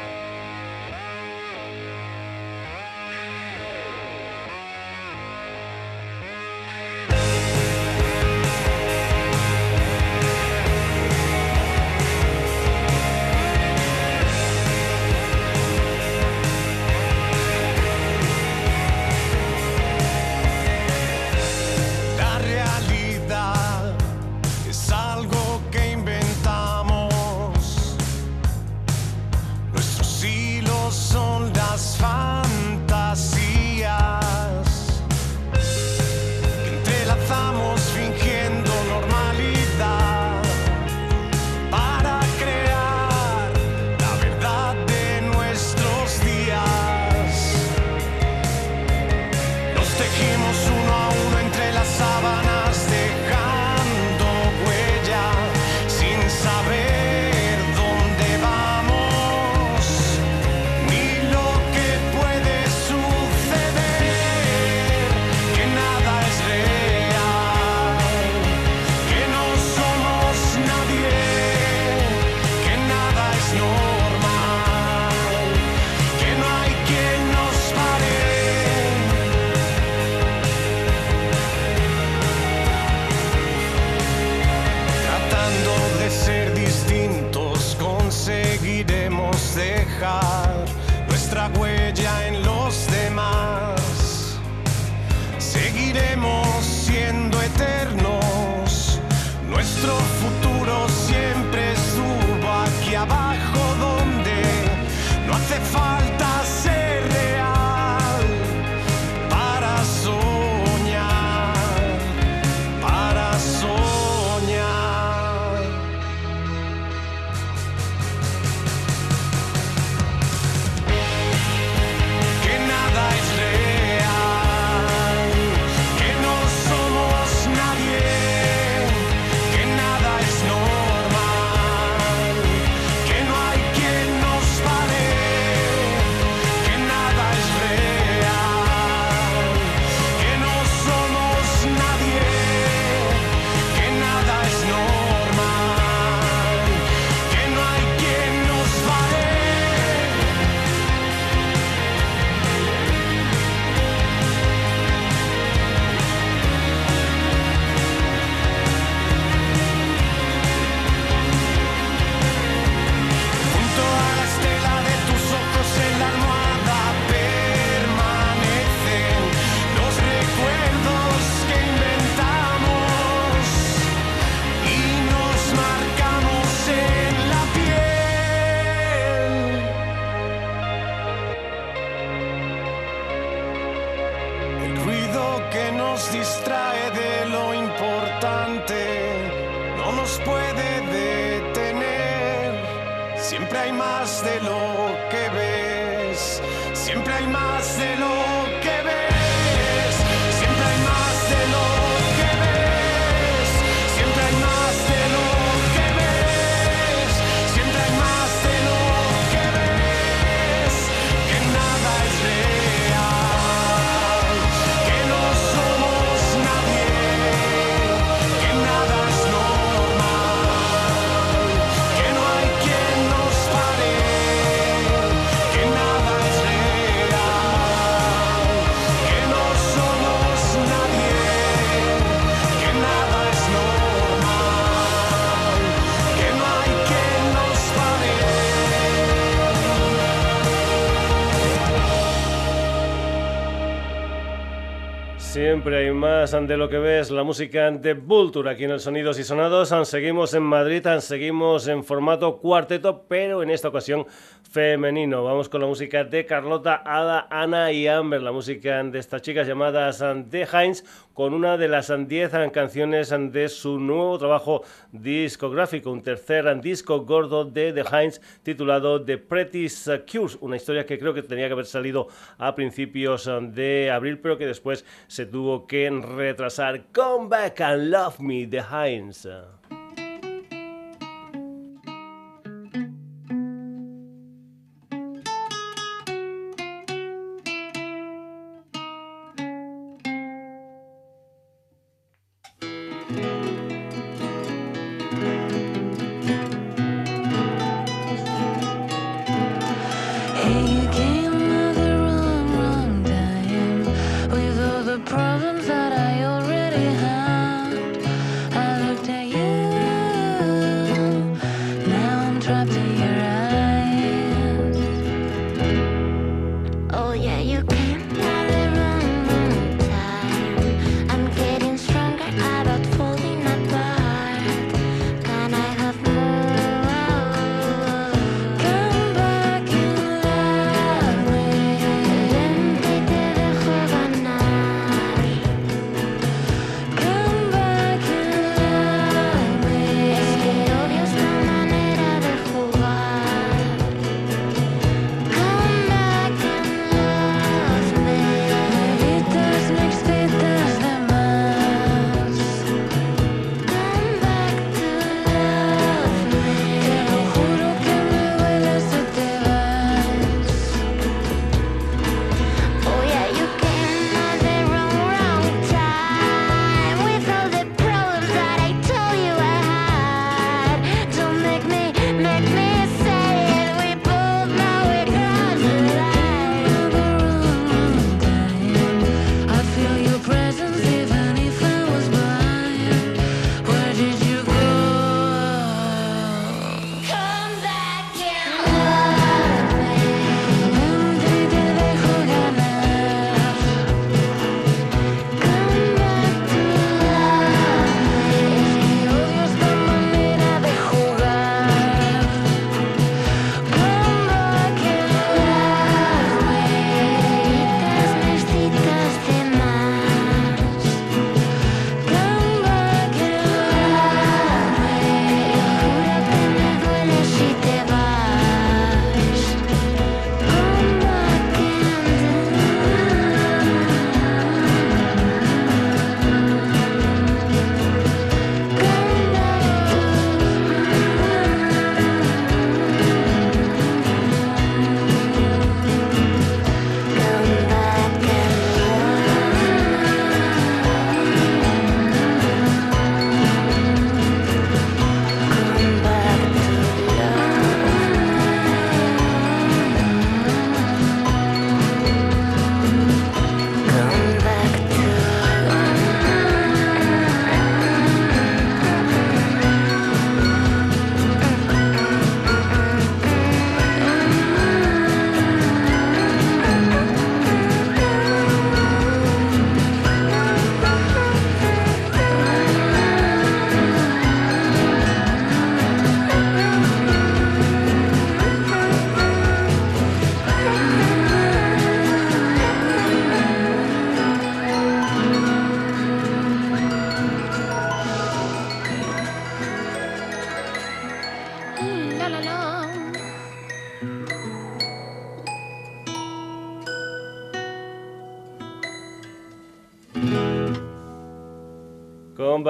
Siempre 245.56 245.78
hay 245.78 245.90
más 246.32 246.48
de 246.48 246.56
lo 246.56 246.68
que 246.68 246.78
ves, 246.78 247.12
la 247.12 247.22
música 247.22 247.70
de 247.70 247.94
Vulture 247.94 248.50
aquí 248.50 248.64
en 248.64 248.72
el 248.72 248.80
Sonidos 248.80 249.16
y 249.20 249.22
Sonados. 249.22 249.72
Seguimos 249.88 250.34
en 250.34 250.42
Madrid, 250.42 250.84
seguimos 250.98 251.68
en 251.68 251.84
formato 251.84 252.38
cuarteto, 252.38 253.04
pero 253.06 253.44
en 253.44 253.50
esta 253.50 253.68
ocasión 253.68 254.06
femenino. 254.50 255.22
Vamos 255.22 255.48
con 255.48 255.60
la 255.60 255.68
música 255.68 256.02
de 256.02 256.26
Carlota, 256.26 256.82
Ada, 256.84 257.28
Ana 257.30 257.70
y 257.70 257.86
Amber, 257.86 258.22
la 258.22 258.32
música 258.32 258.82
de 258.82 258.98
estas 258.98 259.22
chicas 259.22 259.46
llamadas 259.46 260.02
The 260.30 260.48
Heinz, 260.52 260.82
con 261.14 261.32
una 261.32 261.56
de 261.56 261.68
las 261.68 261.92
10 261.96 262.32
canciones 262.52 263.14
de 263.32 263.48
su 263.48 263.78
nuevo 263.78 264.18
trabajo 264.18 264.62
discográfico, 264.92 265.90
un 265.90 266.02
tercer 266.02 266.60
disco 266.60 267.00
gordo 267.04 267.44
de 267.44 267.72
The 267.72 267.84
Heinz 267.90 268.20
titulado 268.42 269.02
The 269.02 269.18
Pretty 269.18 269.68
Cures, 270.10 270.38
una 270.40 270.56
historia 270.56 270.84
que 270.86 270.98
creo 270.98 271.14
que 271.14 271.22
tenía 271.22 271.46
que 271.46 271.52
haber 271.52 271.66
salido 271.66 272.08
a 272.38 272.54
principios 272.54 273.30
de 273.52 273.90
abril, 273.90 274.18
pero 274.18 274.36
que 274.36 274.46
después 274.46 274.84
se 275.06 275.26
tuvo 275.26 275.66
que 275.66 275.86
retrasar. 276.16 276.80
Come 276.92 277.28
Back 277.28 277.60
and 277.60 277.90
Love 277.90 278.20
Me, 278.20 278.46
The 278.46 278.62
Heinz. 278.62 279.26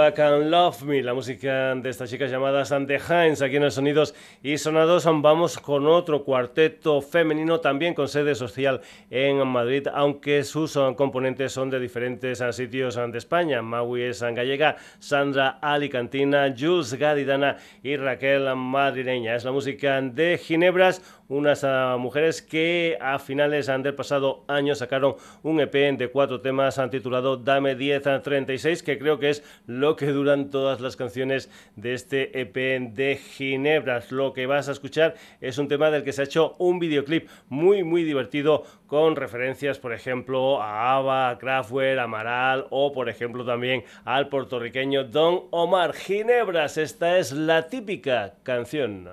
And 0.06 0.50
Love 0.50 0.82
Me, 0.84 1.02
la 1.02 1.14
música 1.14 1.74
de 1.74 1.90
estas 1.90 2.08
chicas 2.08 2.30
llamadas 2.30 2.70
Ante 2.70 2.94
Heinz, 2.96 3.42
aquí 3.42 3.56
en 3.56 3.64
el 3.64 3.72
Sonidos 3.72 4.14
y 4.40 4.56
Sonados. 4.56 5.04
Vamos 5.04 5.58
con 5.58 5.88
otro 5.88 6.22
cuarteto 6.22 7.02
femenino, 7.02 7.58
también 7.58 7.92
con 7.92 8.06
sede 8.06 8.36
social 8.36 8.82
en 9.10 9.44
Madrid, 9.48 9.88
aunque 9.92 10.44
sus 10.44 10.78
componentes 10.96 11.50
son 11.50 11.70
de 11.70 11.80
diferentes 11.80 12.40
sitios 12.52 12.94
de 12.94 13.18
España. 13.18 13.62
Maui 13.62 14.02
es 14.02 14.22
gallega, 14.22 14.76
Sandra 15.00 15.58
Alicantina, 15.60 16.54
Jules 16.56 16.94
Gadidana 16.94 17.56
y 17.82 17.96
Raquel 17.96 18.54
Madrileña. 18.54 19.34
Es 19.34 19.44
la 19.44 19.50
música 19.50 20.00
de 20.00 20.38
Ginebras, 20.38 21.02
unas 21.28 21.64
ah, 21.64 21.96
mujeres 21.98 22.42
que 22.42 22.96
a 23.00 23.18
finales 23.18 23.66
del 23.66 23.94
pasado 23.94 24.44
año 24.48 24.74
sacaron 24.74 25.16
un 25.42 25.60
EP 25.60 25.96
de 25.96 26.08
cuatro 26.08 26.40
temas 26.40 26.80
titulado 26.90 27.36
Dame 27.36 27.74
10 27.74 28.06
a 28.06 28.22
36, 28.22 28.82
que 28.82 28.98
creo 28.98 29.18
que 29.18 29.30
es 29.30 29.42
lo 29.66 29.96
que 29.96 30.06
duran 30.06 30.50
todas 30.50 30.80
las 30.80 30.96
canciones 30.96 31.50
de 31.74 31.94
este 31.94 32.40
EP 32.40 32.80
de 32.92 33.16
Ginebras. 33.16 34.12
Lo 34.12 34.32
que 34.32 34.46
vas 34.46 34.68
a 34.68 34.72
escuchar 34.72 35.14
es 35.40 35.58
un 35.58 35.68
tema 35.68 35.90
del 35.90 36.04
que 36.04 36.12
se 36.12 36.22
ha 36.22 36.24
hecho 36.24 36.54
un 36.58 36.78
videoclip 36.78 37.28
muy, 37.48 37.82
muy 37.82 38.04
divertido 38.04 38.64
con 38.86 39.16
referencias, 39.16 39.78
por 39.78 39.92
ejemplo, 39.92 40.62
a 40.62 40.96
Ava, 40.96 41.30
a 41.30 41.38
Kraftwerk, 41.38 41.98
a 41.98 42.04
Amaral 42.04 42.66
o, 42.70 42.92
por 42.92 43.08
ejemplo, 43.08 43.44
también 43.44 43.84
al 44.04 44.28
puertorriqueño 44.28 45.04
Don 45.04 45.44
Omar. 45.50 45.92
Ginebras, 45.92 46.78
esta 46.78 47.18
es 47.18 47.32
la 47.32 47.68
típica 47.68 48.34
canción. 48.42 49.08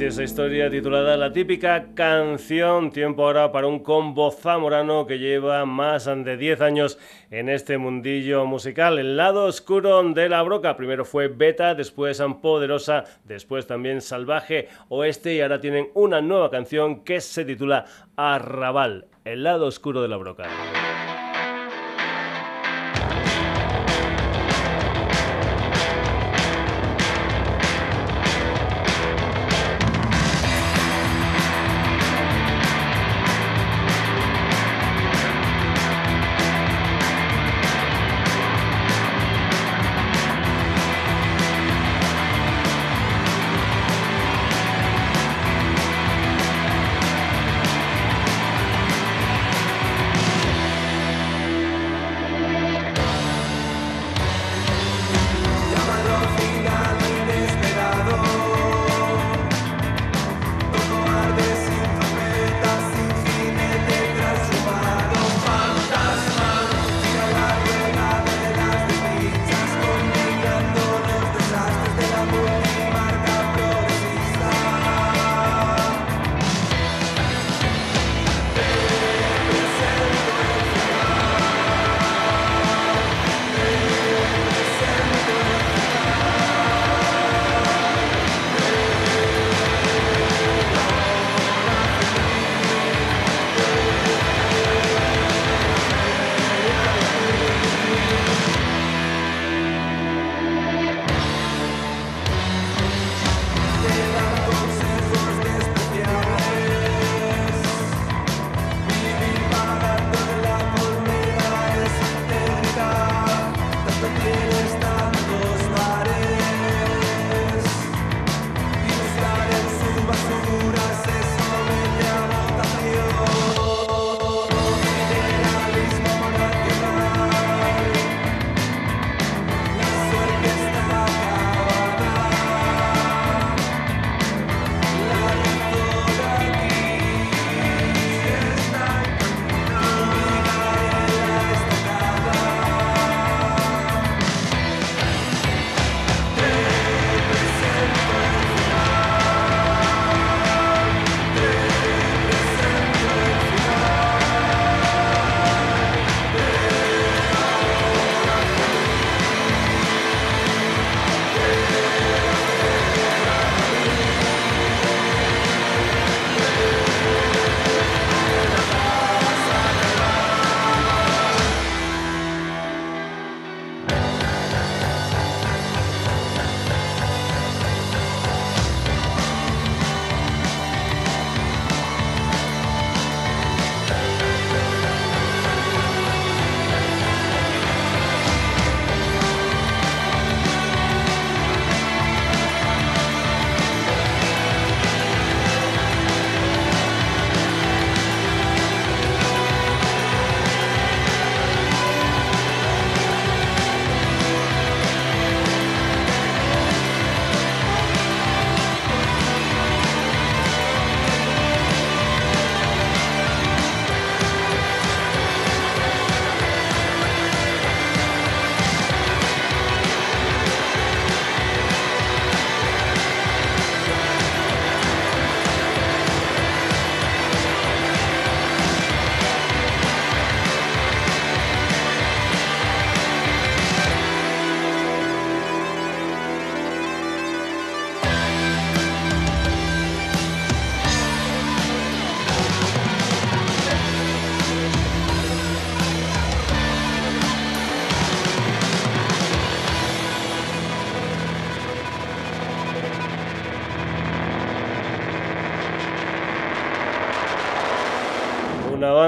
Y 0.00 0.04
esa 0.04 0.24
historia 0.24 0.68
titulada 0.68 1.16
La 1.16 1.32
típica 1.32 1.94
canción. 1.94 2.90
Tiempo 2.90 3.24
ahora 3.24 3.50
para 3.52 3.66
un 3.66 3.78
combo 3.78 4.30
zamorano 4.30 5.06
que 5.06 5.18
lleva 5.18 5.64
más 5.64 6.04
de 6.04 6.36
10 6.36 6.60
años 6.60 6.98
en 7.30 7.48
este 7.48 7.78
mundillo 7.78 8.44
musical. 8.46 8.98
El 8.98 9.16
lado 9.16 9.44
oscuro 9.44 10.02
de 10.02 10.28
la 10.28 10.42
broca. 10.42 10.76
Primero 10.76 11.04
fue 11.04 11.28
Beta, 11.28 11.74
después 11.74 12.22
Poderosa, 12.42 13.04
después 13.24 13.66
también 13.66 14.00
Salvaje 14.00 14.68
Oeste 14.88 15.34
y 15.34 15.40
ahora 15.40 15.60
tienen 15.60 15.88
una 15.94 16.20
nueva 16.20 16.50
canción 16.50 17.02
que 17.02 17.20
se 17.20 17.44
titula 17.44 17.86
Arrabal. 18.16 19.06
El 19.24 19.44
lado 19.44 19.66
oscuro 19.66 20.02
de 20.02 20.08
la 20.08 20.16
broca. 20.16 20.48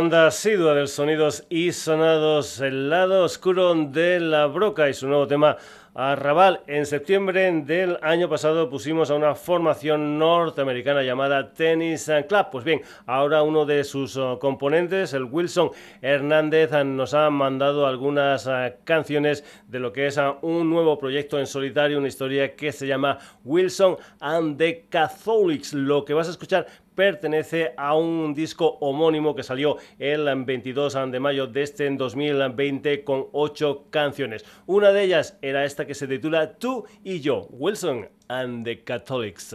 Banda 0.09 0.27
asidua 0.29 0.73
del 0.73 0.89
sonidos 0.89 1.45
y 1.51 1.71
sonados, 1.71 2.61
el 2.61 2.89
lado 2.89 3.25
oscuro 3.25 3.75
de 3.75 4.19
la 4.21 4.47
broca 4.47 4.89
y 4.89 4.95
su 4.95 5.07
nuevo 5.07 5.27
tema 5.27 5.59
Arrabal. 5.95 6.61
En 6.67 6.87
septiembre 6.87 7.51
del 7.67 7.99
año 8.01 8.29
pasado 8.29 8.71
pusimos 8.71 9.11
a 9.11 9.17
una 9.17 9.35
formación 9.35 10.19
norteamericana 10.19 11.03
llamada 11.03 11.53
Tennis 11.53 12.11
Club. 12.29 12.47
Pues 12.53 12.65
bien, 12.65 12.81
ahora 13.05 13.43
uno 13.43 13.67
de 13.67 13.85
sus 13.85 14.17
oh, 14.17 14.39
componentes, 14.39 15.13
el 15.13 15.25
Wilson 15.25 15.73
Hernández, 16.01 16.71
nos 16.87 17.13
ha 17.13 17.29
mandado 17.29 17.87
algunas 17.87 18.47
ah, 18.47 18.77
canciones 18.85 19.45
de 19.67 19.81
lo 19.81 19.93
que 19.93 20.07
es 20.07 20.17
ah, 20.17 20.39
un 20.41 20.71
nuevo 20.71 20.97
proyecto 20.99 21.39
en 21.39 21.47
solitario, 21.47 21.99
una 21.99 22.09
historia 22.09 22.55
que 22.55 22.73
se 22.73 22.87
llama 22.87 23.19
Wilson 23.45 23.97
and 24.21 24.57
the 24.57 24.87
Catholics. 24.89 25.75
Lo 25.75 26.05
que 26.05 26.15
vas 26.15 26.29
a 26.29 26.31
escuchar 26.31 26.67
pertenece 26.99 27.75
a 27.77 27.95
un 27.95 28.35
disco 28.35 28.77
homónimo 28.81 29.37
que 29.37 29.45
salió 29.45 29.77
el 30.01 30.25
22 30.45 30.95
de 31.13 31.21
mayo 31.21 31.47
de 31.47 31.63
este 31.63 31.89
2020 31.89 33.05
con 33.05 33.29
ocho 33.31 33.85
canciones. 33.91 34.45
Una 34.67 34.91
de 34.91 35.05
ellas 35.05 35.39
era 35.41 35.65
esta 35.65 35.87
que 35.87 35.95
se 35.95 36.09
titula 36.09 36.59
Tú 36.59 36.87
y 37.05 37.21
yo, 37.21 37.47
Wilson 37.51 38.09
and 38.27 38.65
the 38.65 38.83
Catholics. 38.83 39.55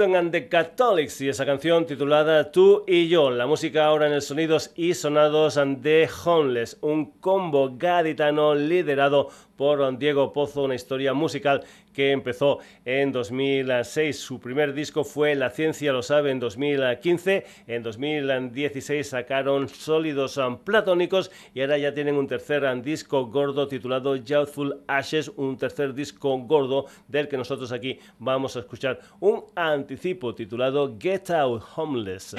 Wilson 0.00 0.16
and 0.16 0.32
the 0.32 0.48
Catholics 0.48 1.20
y 1.20 1.28
esa 1.28 1.44
canción 1.44 1.84
titulada 1.84 2.50
Tú 2.50 2.84
y 2.86 3.08
yo. 3.08 3.30
La 3.30 3.46
música 3.46 3.84
ahora 3.84 4.06
en 4.06 4.14
el 4.14 4.22
Sonidos 4.22 4.72
y 4.74 4.94
Sonados 4.94 5.56
de 5.56 6.08
Homeless, 6.24 6.78
un 6.80 7.10
combo 7.20 7.76
gaditano 7.76 8.54
liderado 8.54 9.28
por 9.60 9.98
Diego 9.98 10.32
Pozo, 10.32 10.62
una 10.62 10.74
historia 10.74 11.12
musical 11.12 11.62
que 11.92 12.12
empezó 12.12 12.60
en 12.86 13.12
2006. 13.12 14.18
Su 14.18 14.40
primer 14.40 14.72
disco 14.72 15.04
fue 15.04 15.34
La 15.34 15.50
ciencia 15.50 15.92
lo 15.92 16.02
sabe 16.02 16.30
en 16.30 16.40
2015. 16.40 17.44
En 17.66 17.82
2016 17.82 19.06
sacaron 19.06 19.68
Sólidos 19.68 20.40
Platónicos 20.64 21.30
y 21.52 21.60
ahora 21.60 21.76
ya 21.76 21.92
tienen 21.92 22.14
un 22.14 22.26
tercer 22.26 22.64
disco 22.80 23.26
gordo 23.26 23.68
titulado 23.68 24.16
Youthful 24.16 24.80
Ashes, 24.86 25.30
un 25.36 25.58
tercer 25.58 25.92
disco 25.92 26.38
gordo 26.38 26.86
del 27.06 27.28
que 27.28 27.36
nosotros 27.36 27.70
aquí 27.70 27.98
vamos 28.18 28.56
a 28.56 28.60
escuchar 28.60 29.00
un 29.20 29.44
anticipo 29.56 30.34
titulado 30.34 30.96
Get 30.98 31.28
Out 31.28 31.62
Homeless. 31.76 32.34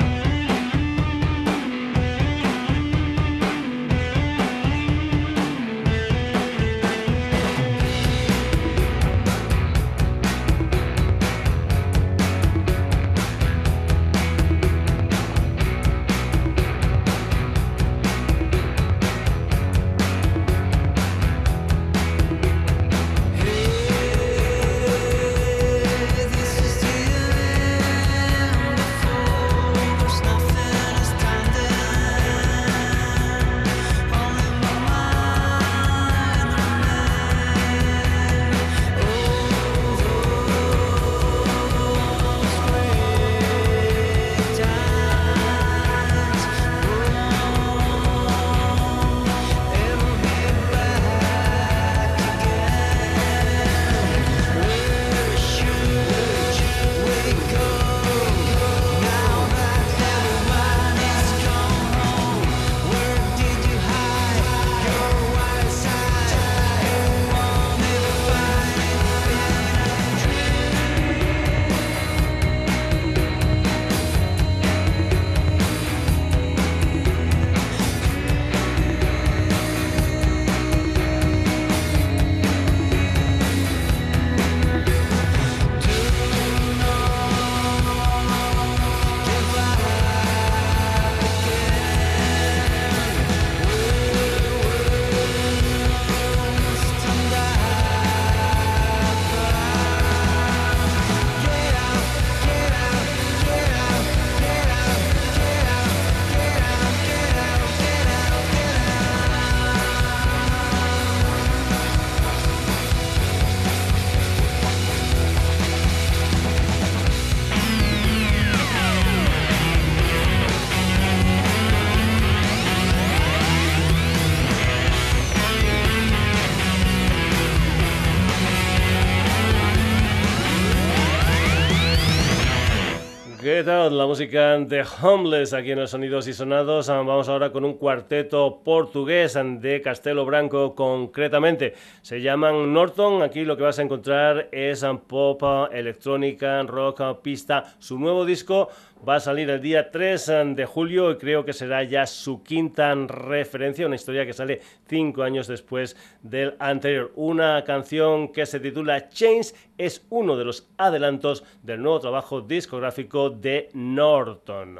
¿Qué 133.61 133.67
tal 133.67 133.95
la 133.95 134.07
música 134.07 134.57
de 134.57 134.83
Homeless 135.03 135.53
aquí 135.53 135.69
en 135.69 135.81
los 135.81 135.91
Sonidos 135.91 136.27
y 136.27 136.33
Sonados? 136.33 136.89
Ah, 136.89 136.97
vamos 137.03 137.29
ahora 137.29 137.51
con 137.51 137.63
un 137.63 137.75
cuarteto 137.75 138.59
portugués 138.63 139.37
de 139.59 139.81
Castelo 139.83 140.25
Branco 140.25 140.73
concretamente. 140.73 141.75
Se 142.01 142.19
llaman 142.21 142.73
Norton. 142.73 143.21
Aquí 143.21 143.45
lo 143.45 143.55
que 143.55 143.61
vas 143.61 143.77
a 143.77 143.83
encontrar 143.83 144.49
es 144.51 144.83
pop, 145.07 145.43
electrónica, 145.71 146.63
rock, 146.63 147.21
pista. 147.21 147.75
Su 147.77 147.99
nuevo 147.99 148.25
disco 148.25 148.69
va 149.07 149.15
a 149.15 149.19
salir 149.19 149.49
el 149.49 149.61
día 149.61 149.89
3 149.91 150.31
de 150.55 150.65
julio 150.65 151.11
y 151.11 151.17
creo 151.17 151.43
que 151.43 151.53
será 151.53 151.83
ya 151.83 152.05
su 152.05 152.43
quinta 152.43 152.93
referencia, 152.93 153.85
una 153.85 153.95
historia 153.95 154.25
que 154.25 154.33
sale 154.33 154.61
cinco 154.87 155.23
años 155.23 155.47
después 155.47 155.95
del 156.21 156.55
anterior. 156.59 157.11
Una 157.15 157.63
canción 157.63 158.31
que 158.31 158.45
se 158.45 158.59
titula 158.59 159.09
Chains 159.09 159.55
es 159.77 160.05
uno 160.09 160.37
de 160.37 160.45
los 160.45 160.69
adelantos 160.77 161.43
del 161.63 161.81
nuevo 161.81 161.99
trabajo 161.99 162.41
discográfico 162.41 163.29
de 163.29 163.69
Norton. 163.73 164.79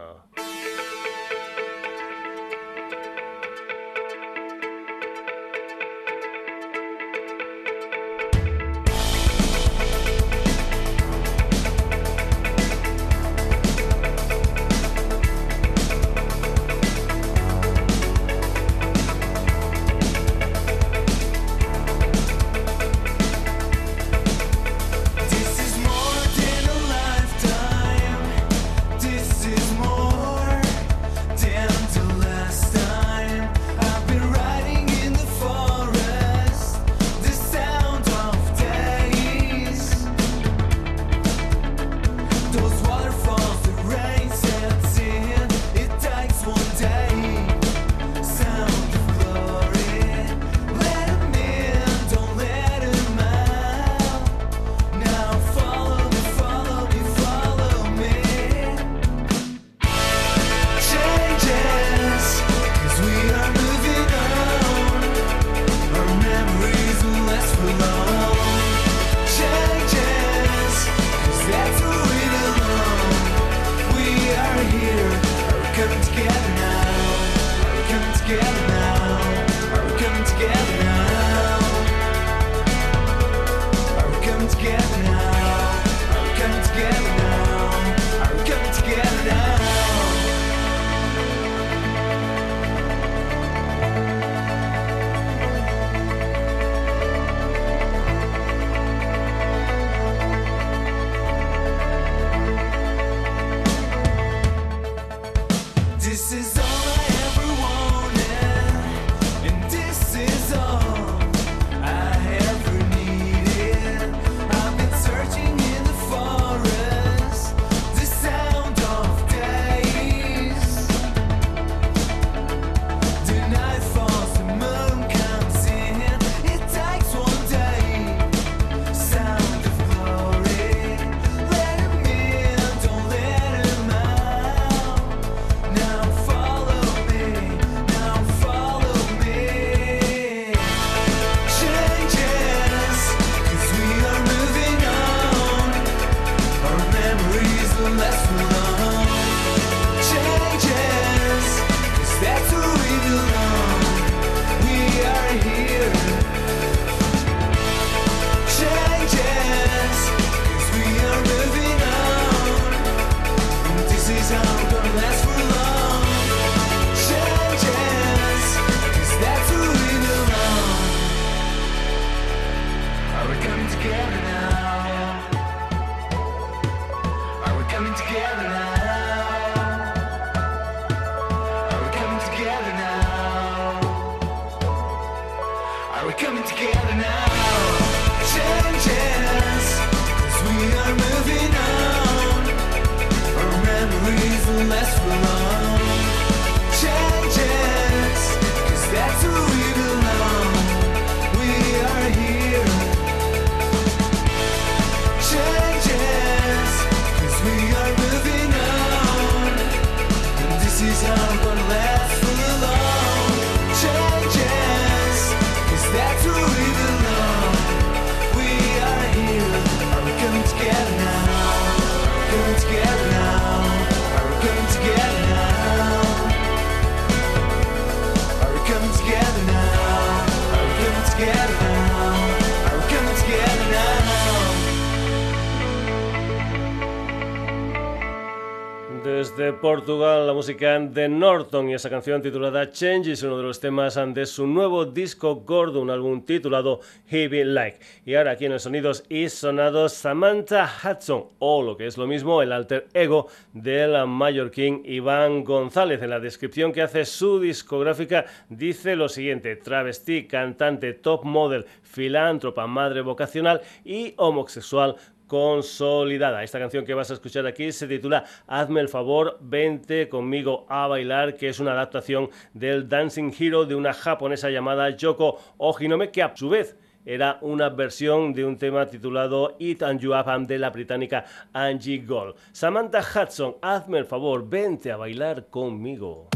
Portugal, 239.61 240.25
la 240.25 240.33
música 240.33 240.79
de 240.79 241.07
Norton 241.07 241.69
y 241.69 241.75
esa 241.75 241.87
canción 241.87 242.19
titulada 242.19 242.71
Change 242.71 243.11
es 243.11 243.21
uno 243.21 243.37
de 243.37 243.43
los 243.43 243.59
temas 243.59 243.99
de 244.11 244.25
su 244.25 244.47
nuevo 244.47 244.85
disco 244.85 245.35
gordo, 245.35 245.81
un 245.81 245.91
álbum 245.91 246.25
titulado 246.25 246.79
Heavy 247.09 247.43
Like. 247.43 247.77
Y 248.03 248.15
ahora 248.15 248.31
aquí 248.31 248.45
en 248.45 248.53
los 248.53 248.63
sonidos 248.63 249.03
y 249.07 249.29
sonados 249.29 249.93
Samantha 249.93 250.67
Hudson, 250.83 251.25
o 251.37 251.61
lo 251.61 251.77
que 251.77 251.85
es 251.85 251.95
lo 251.95 252.07
mismo, 252.07 252.41
el 252.41 252.51
alter 252.51 252.87
ego 252.95 253.27
del 253.53 254.07
mallorquín 254.07 254.81
Iván 254.83 255.43
González. 255.43 256.01
En 256.01 256.09
la 256.09 256.19
descripción 256.19 256.73
que 256.73 256.81
hace 256.81 257.05
su 257.05 257.39
discográfica 257.39 258.25
dice 258.49 258.95
lo 258.95 259.09
siguiente, 259.09 259.55
travesti, 259.57 260.25
cantante, 260.25 260.93
top 260.93 261.23
model, 261.23 261.65
filántropa, 261.83 262.65
madre 262.65 263.01
vocacional 263.01 263.61
y 263.85 264.15
homosexual 264.17 264.95
consolidada. 265.31 266.43
Esta 266.43 266.59
canción 266.59 266.83
que 266.83 266.93
vas 266.93 267.09
a 267.09 267.13
escuchar 267.13 267.47
aquí 267.47 267.71
se 267.71 267.87
titula 267.87 268.25
Hazme 268.47 268.81
el 268.81 268.89
favor, 268.89 269.37
vente 269.39 270.09
conmigo 270.09 270.65
a 270.67 270.87
bailar, 270.87 271.37
que 271.37 271.47
es 271.47 271.61
una 271.61 271.71
adaptación 271.71 272.29
del 272.53 272.89
Dancing 272.89 273.31
Hero 273.39 273.63
de 273.63 273.75
una 273.75 273.93
japonesa 273.93 274.49
llamada 274.49 274.89
Yoko 274.89 275.39
Ojinome, 275.57 276.11
que 276.11 276.21
a 276.21 276.35
su 276.35 276.49
vez 276.49 276.75
era 277.05 277.37
una 277.39 277.69
versión 277.69 278.33
de 278.33 278.43
un 278.43 278.57
tema 278.57 278.85
titulado 278.87 279.55
It 279.57 279.83
and 279.83 280.01
You 280.01 280.13
Up 280.13 280.47
de 280.47 280.59
la 280.59 280.69
británica 280.69 281.23
Angie 281.53 282.03
Gold. 282.05 282.35
Samantha 282.51 282.99
Hudson, 282.99 283.55
hazme 283.61 283.99
el 283.99 284.05
favor, 284.05 284.49
vente 284.49 284.91
a 284.91 284.97
bailar 284.97 285.45
conmigo. 285.45 286.30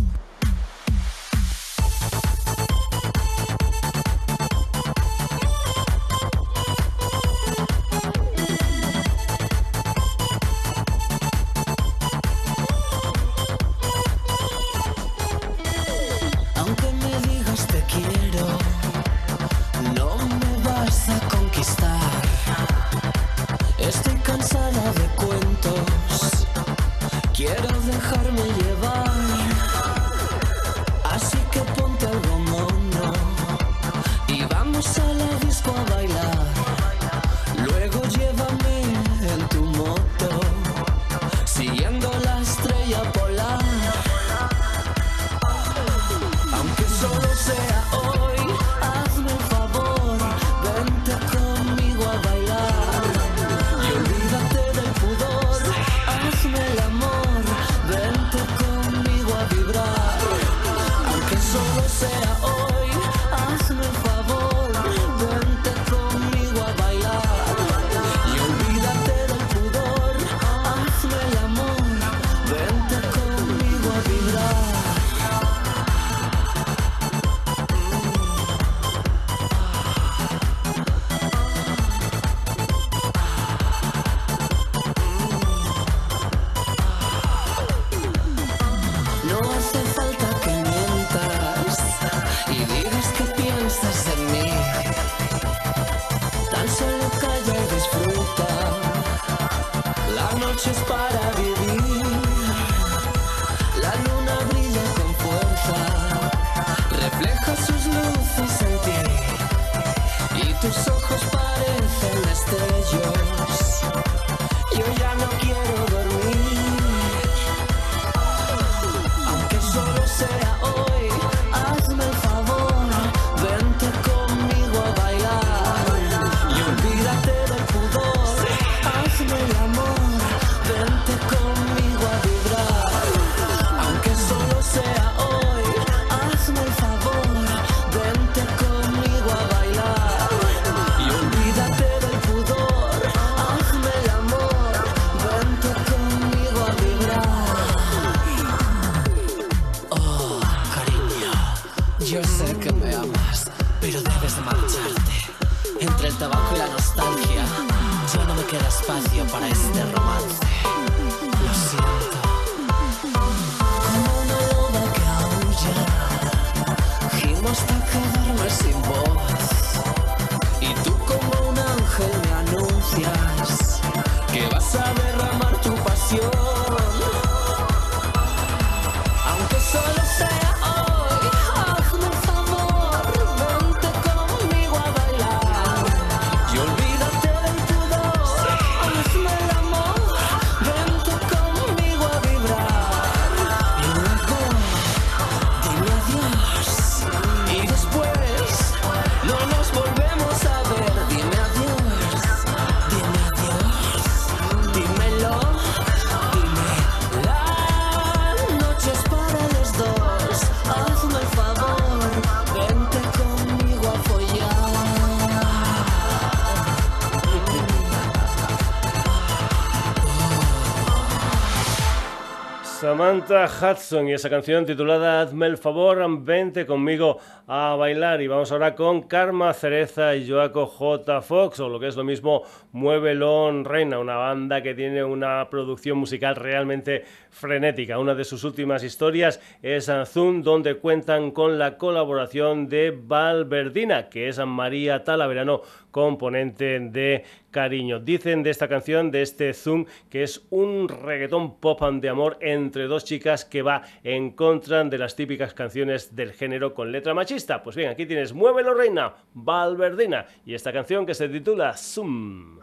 Hudson 223.23 224.09
y 224.09 224.13
esa 224.13 224.29
canción 224.29 224.65
titulada 224.65 225.21
Hazme 225.21 225.45
el 225.45 225.57
favor, 225.57 226.03
vente 226.23 226.65
conmigo 226.65 227.19
a 227.47 227.75
bailar. 227.75 228.21
Y 228.21 228.27
vamos 228.27 228.51
ahora 228.51 228.75
con 228.75 229.03
Karma 229.03 229.53
Cereza 229.53 230.15
y 230.15 230.29
Joaco 230.29 230.65
J. 230.65 231.21
Fox, 231.21 231.59
o 231.61 231.69
lo 231.69 231.79
que 231.79 231.87
es 231.87 231.95
lo 231.95 232.03
mismo, 232.03 232.43
Muevelón 232.73 233.63
Reina, 233.63 233.99
una 233.99 234.15
banda 234.15 234.61
que 234.61 234.73
tiene 234.73 235.03
una 235.03 235.47
producción 235.49 235.97
musical 235.97 236.35
realmente 236.35 237.05
frenética. 237.29 237.99
Una 237.99 238.15
de 238.15 238.25
sus 238.25 238.43
últimas 238.43 238.83
historias 238.83 239.39
es 239.61 239.89
Zoom, 240.05 240.41
donde 240.41 240.75
cuentan 240.75 241.31
con 241.31 241.57
la 241.57 241.77
colaboración 241.77 242.67
de 242.67 242.91
Valverdina, 242.91 244.09
que 244.09 244.27
es 244.27 244.39
María 244.45 245.03
Talaverano 245.03 245.61
componente 245.95 246.77
de 246.81 247.23
cariño. 247.51 248.01
Dicen 248.01 248.43
de 248.43 248.49
esta 248.49 248.67
canción, 248.67 249.11
de 249.11 249.21
este 249.21 249.53
Zoom, 249.53 249.85
que 250.09 250.23
es 250.23 250.45
un 250.49 250.89
reggaetón 250.89 251.57
pop 251.61 251.81
de 251.81 252.09
amor 252.09 252.37
entre 252.41 252.87
dos 252.87 253.05
chicas 253.05 253.45
que 253.45 253.61
va 253.61 253.83
en 254.03 254.31
contra 254.31 254.83
de 254.83 254.97
las 254.97 255.15
típicas 255.15 255.53
canciones 255.53 256.13
del 256.13 256.33
género 256.33 256.73
con 256.73 256.91
letra 256.91 257.13
machista. 257.13 257.63
Pues 257.63 257.77
bien, 257.77 257.91
aquí 257.91 258.05
tienes 258.05 258.33
Muévelo 258.33 258.73
Reina, 258.73 259.13
Valverdina, 259.33 260.25
y 260.45 260.53
esta 260.53 260.73
canción 260.73 261.05
que 261.05 261.13
se 261.13 261.29
titula 261.29 261.77
Zoom. 261.77 262.59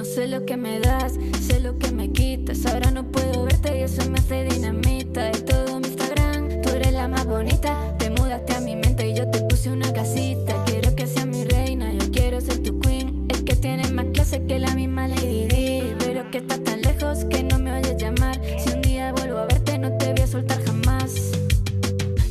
No 0.00 0.06
Sé 0.06 0.28
lo 0.28 0.46
que 0.46 0.56
me 0.56 0.80
das, 0.80 1.18
sé 1.46 1.60
lo 1.60 1.76
que 1.78 1.92
me 1.92 2.10
quitas. 2.10 2.64
Ahora 2.64 2.90
no 2.90 3.04
puedo 3.12 3.44
verte 3.44 3.80
y 3.80 3.82
eso 3.82 4.10
me 4.10 4.18
hace 4.18 4.44
dinamita. 4.44 5.24
De 5.24 5.38
todo 5.40 5.78
mi 5.78 5.88
Instagram, 5.88 6.62
tú 6.62 6.70
eres 6.70 6.94
la 6.94 7.06
más 7.06 7.26
bonita. 7.26 7.98
Te 7.98 8.08
mudaste 8.08 8.54
a 8.54 8.60
mi 8.60 8.76
mente 8.76 9.10
y 9.10 9.14
yo 9.14 9.30
te 9.30 9.42
puse 9.42 9.68
una 9.70 9.92
casita. 9.92 10.64
Quiero 10.64 10.96
que 10.96 11.06
seas 11.06 11.26
mi 11.26 11.44
reina, 11.44 11.92
yo 11.92 12.10
quiero 12.12 12.40
ser 12.40 12.62
tu 12.62 12.80
queen. 12.80 13.26
Es 13.28 13.42
que 13.42 13.54
tienes 13.56 13.92
más 13.92 14.06
clase 14.14 14.42
que 14.46 14.58
la 14.58 14.74
misma 14.74 15.06
Lady 15.06 15.46
Di. 15.48 15.94
Pero 15.98 16.30
que 16.30 16.38
estás 16.38 16.64
tan 16.64 16.80
lejos 16.80 17.26
que 17.26 17.42
no 17.42 17.58
me 17.58 17.70
oyes 17.70 17.98
llamar. 17.98 18.40
Si 18.58 18.72
un 18.72 18.80
día 18.80 19.12
vuelvo 19.12 19.36
a 19.36 19.44
verte, 19.44 19.76
no 19.78 19.98
te 19.98 20.14
voy 20.14 20.22
a 20.22 20.26
soltar 20.26 20.64
jamás. 20.64 21.12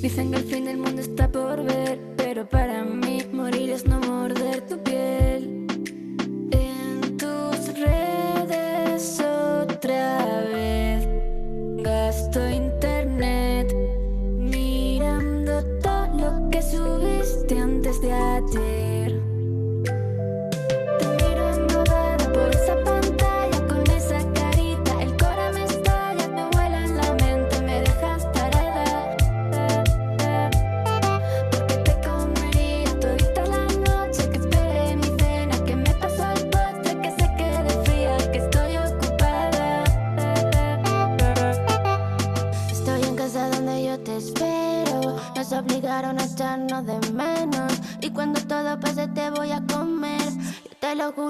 Dicen 0.02 0.32
que 0.32 0.38
el 0.38 0.44
fin 0.44 0.66
del 0.66 0.78
mundo 0.78 0.99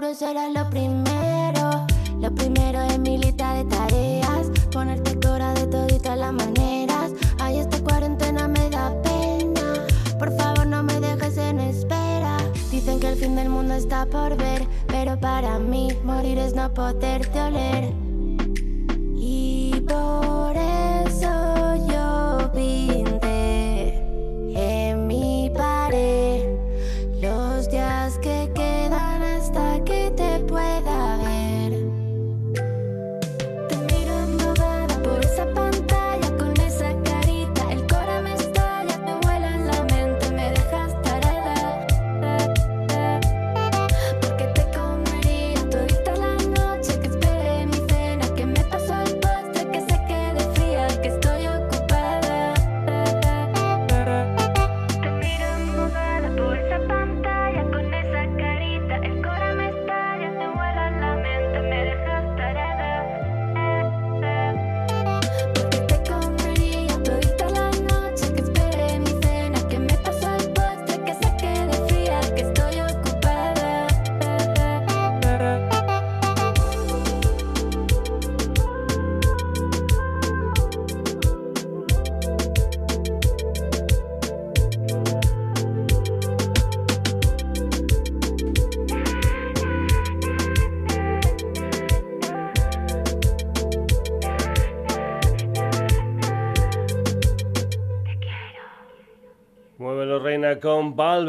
juro, 0.10 0.16
será 0.16 0.50
lo 0.50 0.70
primero. 0.70 1.86
Lo 2.20 2.34
primero 2.34 2.82
en 2.82 3.02
mi 3.02 3.18
lista 3.18 3.54
de 3.54 3.66
tareas. 3.66 4.48
Ponerte 4.72 5.20
cora 5.20 5.54
de 5.54 5.68
toditas 5.68 6.18
las 6.18 6.34
maneras. 6.34 7.12
Ay, 7.40 7.60
esta 7.60 7.82
cuarentena 7.82 8.48
me 8.48 8.70
da 8.70 8.94
pena. 9.02 9.86
Por 10.18 10.36
favor, 10.38 10.68
no 10.68 10.84
me 10.84 11.00
dejes 11.00 11.38
en 11.38 11.60
espera. 11.60 12.38
Dicen 12.72 13.00
que 13.00 13.10
el 13.10 13.16
fin 13.16 13.36
del 13.36 13.50
mundo 13.50 13.76
está 13.76 14.06
por 14.06 14.36
ver. 14.36 14.66
Pero 14.88 15.20
para 15.20 15.60
mí, 15.60 15.90
morir 16.04 16.38
es 16.38 16.54
no 16.54 16.74
poderte 16.74 17.42
oler. 17.42 18.09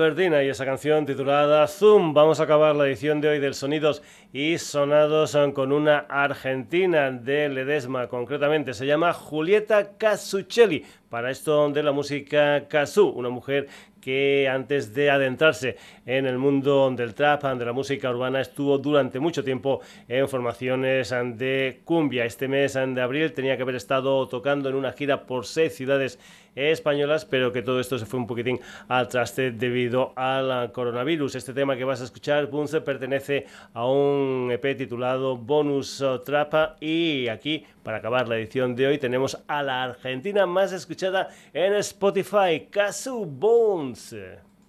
Y 0.00 0.48
esa 0.48 0.64
canción 0.64 1.04
titulada 1.04 1.66
Zoom. 1.66 2.14
Vamos 2.14 2.40
a 2.40 2.44
acabar 2.44 2.74
la 2.74 2.86
edición 2.86 3.20
de 3.20 3.28
hoy 3.28 3.38
del 3.38 3.52
Sonidos 3.52 4.02
y 4.32 4.56
Sonados 4.56 5.36
con 5.52 5.72
una 5.72 5.98
argentina 6.08 7.10
de 7.10 7.50
Ledesma, 7.50 8.08
concretamente 8.08 8.72
se 8.72 8.86
llama 8.86 9.12
Julieta 9.12 9.98
Casuccelli. 9.98 10.86
Para 11.10 11.32
esto 11.32 11.68
de 11.70 11.82
la 11.82 11.90
música 11.90 12.68
Casu, 12.68 13.08
una 13.08 13.30
mujer 13.30 13.66
que 14.00 14.48
antes 14.48 14.94
de 14.94 15.10
adentrarse 15.10 15.76
en 16.06 16.24
el 16.24 16.38
mundo 16.38 16.88
del 16.92 17.14
trap, 17.14 17.42
de 17.42 17.64
la 17.64 17.72
música 17.72 18.08
urbana, 18.10 18.40
estuvo 18.40 18.78
durante 18.78 19.18
mucho 19.18 19.42
tiempo 19.42 19.80
en 20.06 20.28
formaciones 20.28 21.10
de 21.10 21.80
cumbia. 21.84 22.24
Este 22.24 22.46
mes 22.46 22.74
de 22.74 23.02
abril 23.02 23.32
tenía 23.32 23.56
que 23.56 23.62
haber 23.62 23.74
estado 23.74 24.26
tocando 24.28 24.68
en 24.68 24.76
una 24.76 24.92
gira 24.92 25.26
por 25.26 25.46
seis 25.46 25.74
ciudades 25.74 26.18
españolas, 26.54 27.24
pero 27.24 27.52
que 27.52 27.62
todo 27.62 27.80
esto 27.80 27.98
se 27.98 28.06
fue 28.06 28.18
un 28.18 28.26
poquitín 28.26 28.60
al 28.88 29.08
traste 29.08 29.50
debido 29.50 30.12
al 30.16 30.72
coronavirus. 30.72 31.34
Este 31.34 31.52
tema 31.52 31.76
que 31.76 31.84
vas 31.84 32.00
a 32.00 32.04
escuchar, 32.04 32.46
Bunce, 32.46 32.80
pertenece 32.80 33.46
a 33.74 33.86
un 33.86 34.48
EP 34.50 34.76
titulado 34.76 35.36
Bonus 35.36 36.02
Trapa 36.24 36.76
y 36.80 37.28
aquí, 37.28 37.64
para 37.82 37.98
acabar 37.98 38.28
la 38.28 38.36
edición 38.36 38.74
de 38.74 38.86
hoy, 38.86 38.98
tenemos 38.98 39.42
a 39.46 39.62
la 39.62 39.82
argentina 39.82 40.46
más 40.46 40.72
escuchada 40.72 40.99
en 41.02 41.74
Spotify, 41.74 42.68
Casu 42.70 43.24
Bones. 43.24 44.14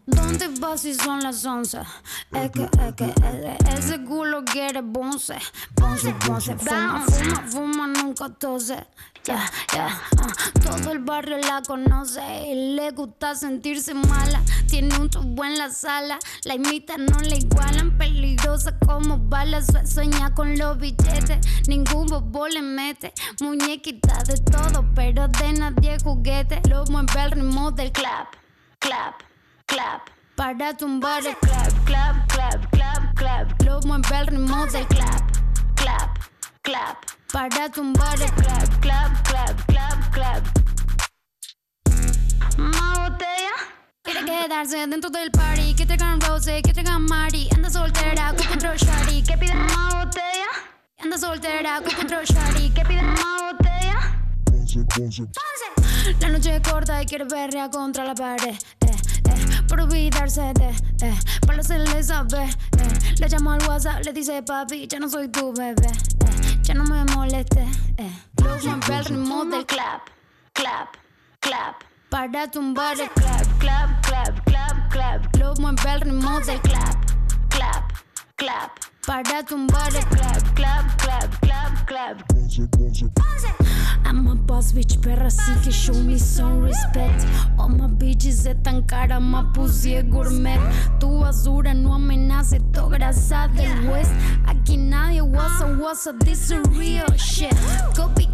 ¿Dónde 0.05 0.47
vas 0.59 0.81
si 0.81 0.93
son 0.95 1.21
las 1.21 1.45
11? 1.45 1.79
Es 2.31 2.51
que, 2.51 2.63
es 2.63 2.93
que, 2.95 3.05
es 3.05 3.13
que 3.13 3.73
ese 3.77 4.03
culo 4.03 4.43
quiere 4.43 4.81
bonce, 4.81 5.37
bonce, 5.75 6.13
bonce. 6.27 6.55
Fuma, 6.57 7.05
fuma, 7.05 7.43
fuma, 7.47 7.87
nunca 7.87 8.29
tose. 8.29 8.87
Ya, 9.23 9.39
ya, 9.73 9.87
ah. 10.19 10.27
Todo 10.63 10.91
el 10.91 10.99
barrio 10.99 11.37
la 11.37 11.61
conoce 11.61 12.21
y 12.47 12.75
le 12.75 12.89
gusta 12.91 13.35
sentirse 13.35 13.93
mala. 13.93 14.41
Tiene 14.67 14.97
un 14.97 15.09
tubo 15.09 15.45
en 15.45 15.57
la 15.59 15.69
sala, 15.69 16.17
la 16.45 16.55
imita, 16.55 16.97
no 16.97 17.19
la 17.19 17.35
igualan. 17.35 17.95
Peligrosa 17.97 18.77
como 18.79 19.19
balas, 19.19 19.67
sue- 19.67 19.85
sueña 19.85 20.33
con 20.33 20.57
los 20.57 20.77
billetes. 20.79 21.39
Ningún 21.67 22.07
bobo 22.07 22.47
le 22.47 22.63
mete, 22.63 23.13
muñequita 23.39 24.23
de 24.23 24.37
todo, 24.39 24.83
pero 24.95 25.27
de 25.27 25.53
nadie 25.53 25.97
juguete. 26.03 26.59
Lo 26.67 26.83
mueve 26.85 27.23
el 27.23 27.31
ritmo 27.31 27.71
del 27.71 27.91
clap, 27.91 28.29
clap 28.79 29.15
clap. 29.71 30.09
Para 30.35 30.75
tumbar 30.75 31.25
el 31.25 31.35
clap, 31.37 31.71
clap, 31.85 32.27
clap, 32.27 32.69
clap, 32.71 33.15
clap. 33.15 33.61
Lo 33.63 33.79
mueve 33.81 34.17
el 34.19 34.27
ritmo 34.27 34.65
del 34.67 34.85
clap, 34.87 35.23
clap, 35.75 36.17
clap. 36.61 36.97
Para 37.31 37.69
tumbar 37.69 38.21
el 38.21 38.31
clap, 38.33 38.69
clap, 38.81 39.11
clap, 39.27 39.65
clap, 39.67 40.13
clap. 40.13 40.43
Más 42.57 42.99
botella. 42.99 43.55
Quiere 44.03 44.25
quedarse 44.25 44.87
dentro 44.87 45.09
del 45.09 45.31
party, 45.31 45.73
que 45.75 45.85
traigan 45.85 46.19
rose, 46.19 46.61
que 46.61 46.73
traigan 46.73 47.05
mari. 47.05 47.47
Anda 47.55 47.69
soltera 47.69 48.33
con 48.35 48.47
otro 48.47 48.75
shawty, 48.75 49.23
que 49.23 49.37
pide 49.37 49.53
más 49.55 49.93
botella. 49.95 50.49
Anda 51.01 51.17
soltera 51.17 51.81
con 51.81 52.05
otro 52.05 52.23
shawty, 52.25 52.69
que 52.71 52.83
pide 52.83 53.01
más 53.01 53.53
botella. 53.53 53.99
La 56.19 56.29
noche 56.29 56.55
es 56.57 56.61
corta 56.67 57.01
y 57.01 57.05
quiere 57.05 57.25
verla 57.25 57.69
contra 57.69 58.03
la 58.03 58.15
pared. 58.15 58.55
Por 59.71 59.79
olvidarse 59.79 60.51
de, 60.53 60.69
eh, 61.01 61.17
para 61.47 61.61
hacerle 61.61 62.03
saber. 62.03 62.49
Eh, 62.77 63.15
le 63.19 63.29
llamo 63.29 63.51
al 63.51 63.65
WhatsApp, 63.65 64.03
le 64.03 64.11
dice 64.11 64.43
papi, 64.43 64.85
ya 64.85 64.99
no 64.99 65.07
soy 65.07 65.29
tu 65.29 65.53
bebé. 65.53 65.87
Eh, 65.87 66.59
ya 66.61 66.73
no 66.73 66.83
me 66.83 67.05
moleste. 67.15 67.65
Eh. 67.95 68.11
Lo 68.43 68.57
mueve 68.57 68.97
el 68.97 69.05
ritmo 69.05 69.45
del 69.45 69.65
clap, 69.65 70.09
clap, 70.51 70.97
clap. 71.39 71.75
Para 72.09 72.51
tumbar 72.51 72.99
el 72.99 73.09
clap, 73.11 73.59
clap, 73.59 74.05
clap, 74.05 74.43
clap, 74.43 74.91
clap. 74.91 75.35
Lo 75.37 75.53
mueve 75.55 75.93
el 75.93 76.01
ritmo 76.01 76.41
del 76.41 76.59
clap, 76.59 77.05
clap, 77.47 77.93
clap. 78.35 78.90
Para 79.05 79.43
tumbar 79.43 79.95
el 79.95 80.05
clap, 80.05 80.55
clap, 80.55 80.97
clap, 80.97 81.39
clap, 81.41 81.87
clap. 81.87 82.23
I'm 84.05 84.27
a 84.27 84.35
boss 84.35 84.73
bitch, 84.73 84.99
perra, 84.99 85.27
así 85.27 85.53
que 85.63 85.71
show 85.71 85.95
me 85.95 86.17
some 86.17 86.61
respect. 86.63 87.25
All 87.57 87.69
my 87.69 87.87
bitches 87.87 88.43
tan 88.63 88.83
cara, 88.83 89.19
más 89.19 89.45
pussy 89.53 90.01
gourmet. 90.03 90.59
Tu 90.99 91.07
basura 91.07 91.73
no 91.73 91.93
amenace, 91.93 92.59
to 92.73 92.89
grasa 92.89 93.47
del 93.55 93.89
west. 93.89 94.11
Aquí 94.45 94.77
nadie 94.77 95.21
was 95.21 95.61
a 95.61 95.77
was 95.77 96.07
a, 96.07 96.13
this 96.13 96.51
is 96.51 96.59
real 96.71 97.07
shit. 97.17 97.53
Copycat, 97.95 98.30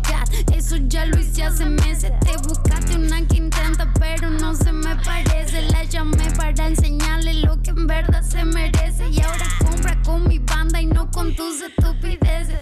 eso 0.54 0.78
ya 0.88 1.06
lo 1.06 1.20
hice 1.20 1.44
hace 1.44 1.66
meses. 1.66 2.12
Te 2.22 2.36
buscaste 2.48 2.96
una 2.96 3.26
que 3.28 3.38
intenta, 3.38 3.92
pero 4.00 4.30
no 4.30 4.56
se 4.56 4.72
me 4.72 4.96
parece. 4.98 5.62
La 5.72 5.84
llamé 5.84 6.32
para 6.36 6.68
enseñarle 6.68 7.36
lo 7.36 7.62
que 7.62 7.72
en 7.72 7.88
verdad 7.88 8.22
se 8.22 8.44
merece. 8.44 9.10
Y 9.10 9.22
ahora 9.22 9.46
compra 9.60 10.02
con 10.04 10.28
mi 10.28 10.40
banda 10.40 10.82
y 10.82 10.86
no 10.86 11.10
con 11.12 11.36
tus 11.36 11.62
estupideces. 11.62 12.60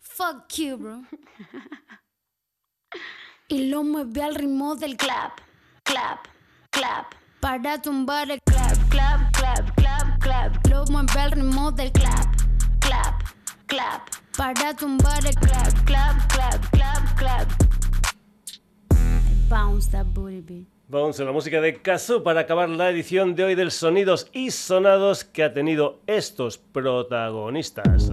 Fuck 0.00 0.48
you, 0.56 0.78
bro. 0.78 1.02
y 3.48 3.68
lo 3.68 3.84
mueve 3.84 4.22
al 4.22 4.34
ritmo 4.34 4.74
del 4.74 4.96
clap, 4.96 5.40
clap, 5.82 6.26
clap. 6.70 7.14
Para 7.40 7.80
tumbar 7.80 8.30
el 8.30 8.40
clap, 8.42 8.88
clap, 8.88 9.36
clap, 9.36 9.74
clap, 9.76 10.20
clap. 10.20 10.66
Lo 10.68 10.84
mueve 10.86 11.20
al 11.20 11.32
ritmo 11.32 11.70
del 11.70 11.92
clap, 11.92 12.34
clap, 12.80 13.22
clap. 13.66 14.25
Para 14.36 14.74
tumbar 14.74 15.24
el 15.24 15.34
clap, 15.34 15.72
clap, 15.86 16.28
clap, 16.28 16.70
clap, 16.70 17.16
clap. 17.16 17.48
Bounce 19.48 19.90
that 19.92 20.04
booty 20.12 20.42
beat. 20.42 20.66
A 20.92 21.24
la 21.24 21.32
música 21.32 21.60
de 21.60 21.80
Kazu 21.80 22.22
para 22.22 22.40
acabar 22.40 22.68
la 22.68 22.90
edición 22.90 23.34
de 23.34 23.44
hoy 23.44 23.54
del 23.54 23.70
Sonidos 23.70 24.28
y 24.32 24.50
Sonados 24.50 25.24
que 25.24 25.42
ha 25.42 25.52
tenido 25.52 26.00
estos 26.06 26.58
protagonistas. 26.58 28.12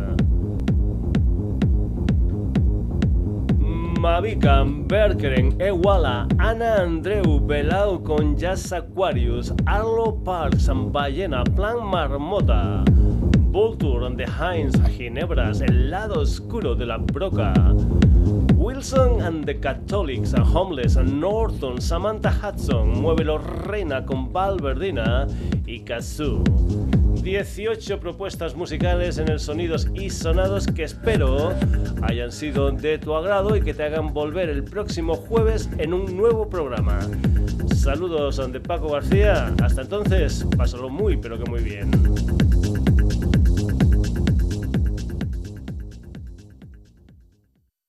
Mavica, 4.00 4.64
Berkeren, 4.66 5.62
Ewala, 5.62 6.28
Ana 6.38 6.82
Andreu, 6.82 7.40
Belau 7.46 8.02
con 8.04 8.36
Jazz 8.36 8.74
Aquarius, 8.74 9.54
Arlo 9.66 10.16
Parks, 10.24 10.70
Ballena, 10.92 11.44
Plan 11.44 11.86
Marmota, 11.86 12.84
Vulture 13.54 14.08
and 14.08 14.18
the 14.18 14.26
Heinz, 14.26 14.76
Ginebras, 14.98 15.62
El 15.62 15.92
lado 15.92 16.22
oscuro 16.22 16.74
de 16.74 16.88
la 16.88 16.98
broca. 16.98 17.54
Wilson 18.56 19.22
and 19.22 19.46
the 19.46 19.60
Catholics, 19.60 20.34
Homeless, 20.34 20.96
Norton, 20.96 21.80
Samantha 21.80 22.32
Hudson, 22.32 23.00
Muévelo 23.00 23.38
Reina 23.38 24.04
con 24.04 24.34
Valverdina 24.34 25.28
y 25.68 25.82
Kazoo. 25.82 26.44
18 27.22 28.00
propuestas 28.00 28.56
musicales 28.56 29.20
en 29.20 29.30
el 29.30 29.40
Sonidos 29.40 29.88
y 29.94 30.10
Sonados 30.10 30.66
que 30.66 30.86
espero 30.86 31.54
hayan 32.02 32.32
sido 32.32 32.72
de 32.72 32.98
tu 32.98 33.14
agrado 33.14 33.56
y 33.56 33.62
que 33.62 33.76
te 33.76 33.84
hagan 33.84 34.16
volver 34.16 34.50
el 34.50 34.64
próximo 34.64 35.14
jueves 35.14 35.70
en 35.78 35.94
un 35.94 36.18
nuevo 36.18 36.50
programa. 36.50 37.02
Saludos 37.76 38.42
de 38.52 38.60
Paco 38.60 38.90
García, 38.90 39.54
hasta 39.62 39.84
entonces, 39.84 40.44
pásalo 40.58 40.90
muy 40.90 41.18
pero 41.18 41.38
que 41.38 41.48
muy 41.48 41.62
bien. 41.62 41.92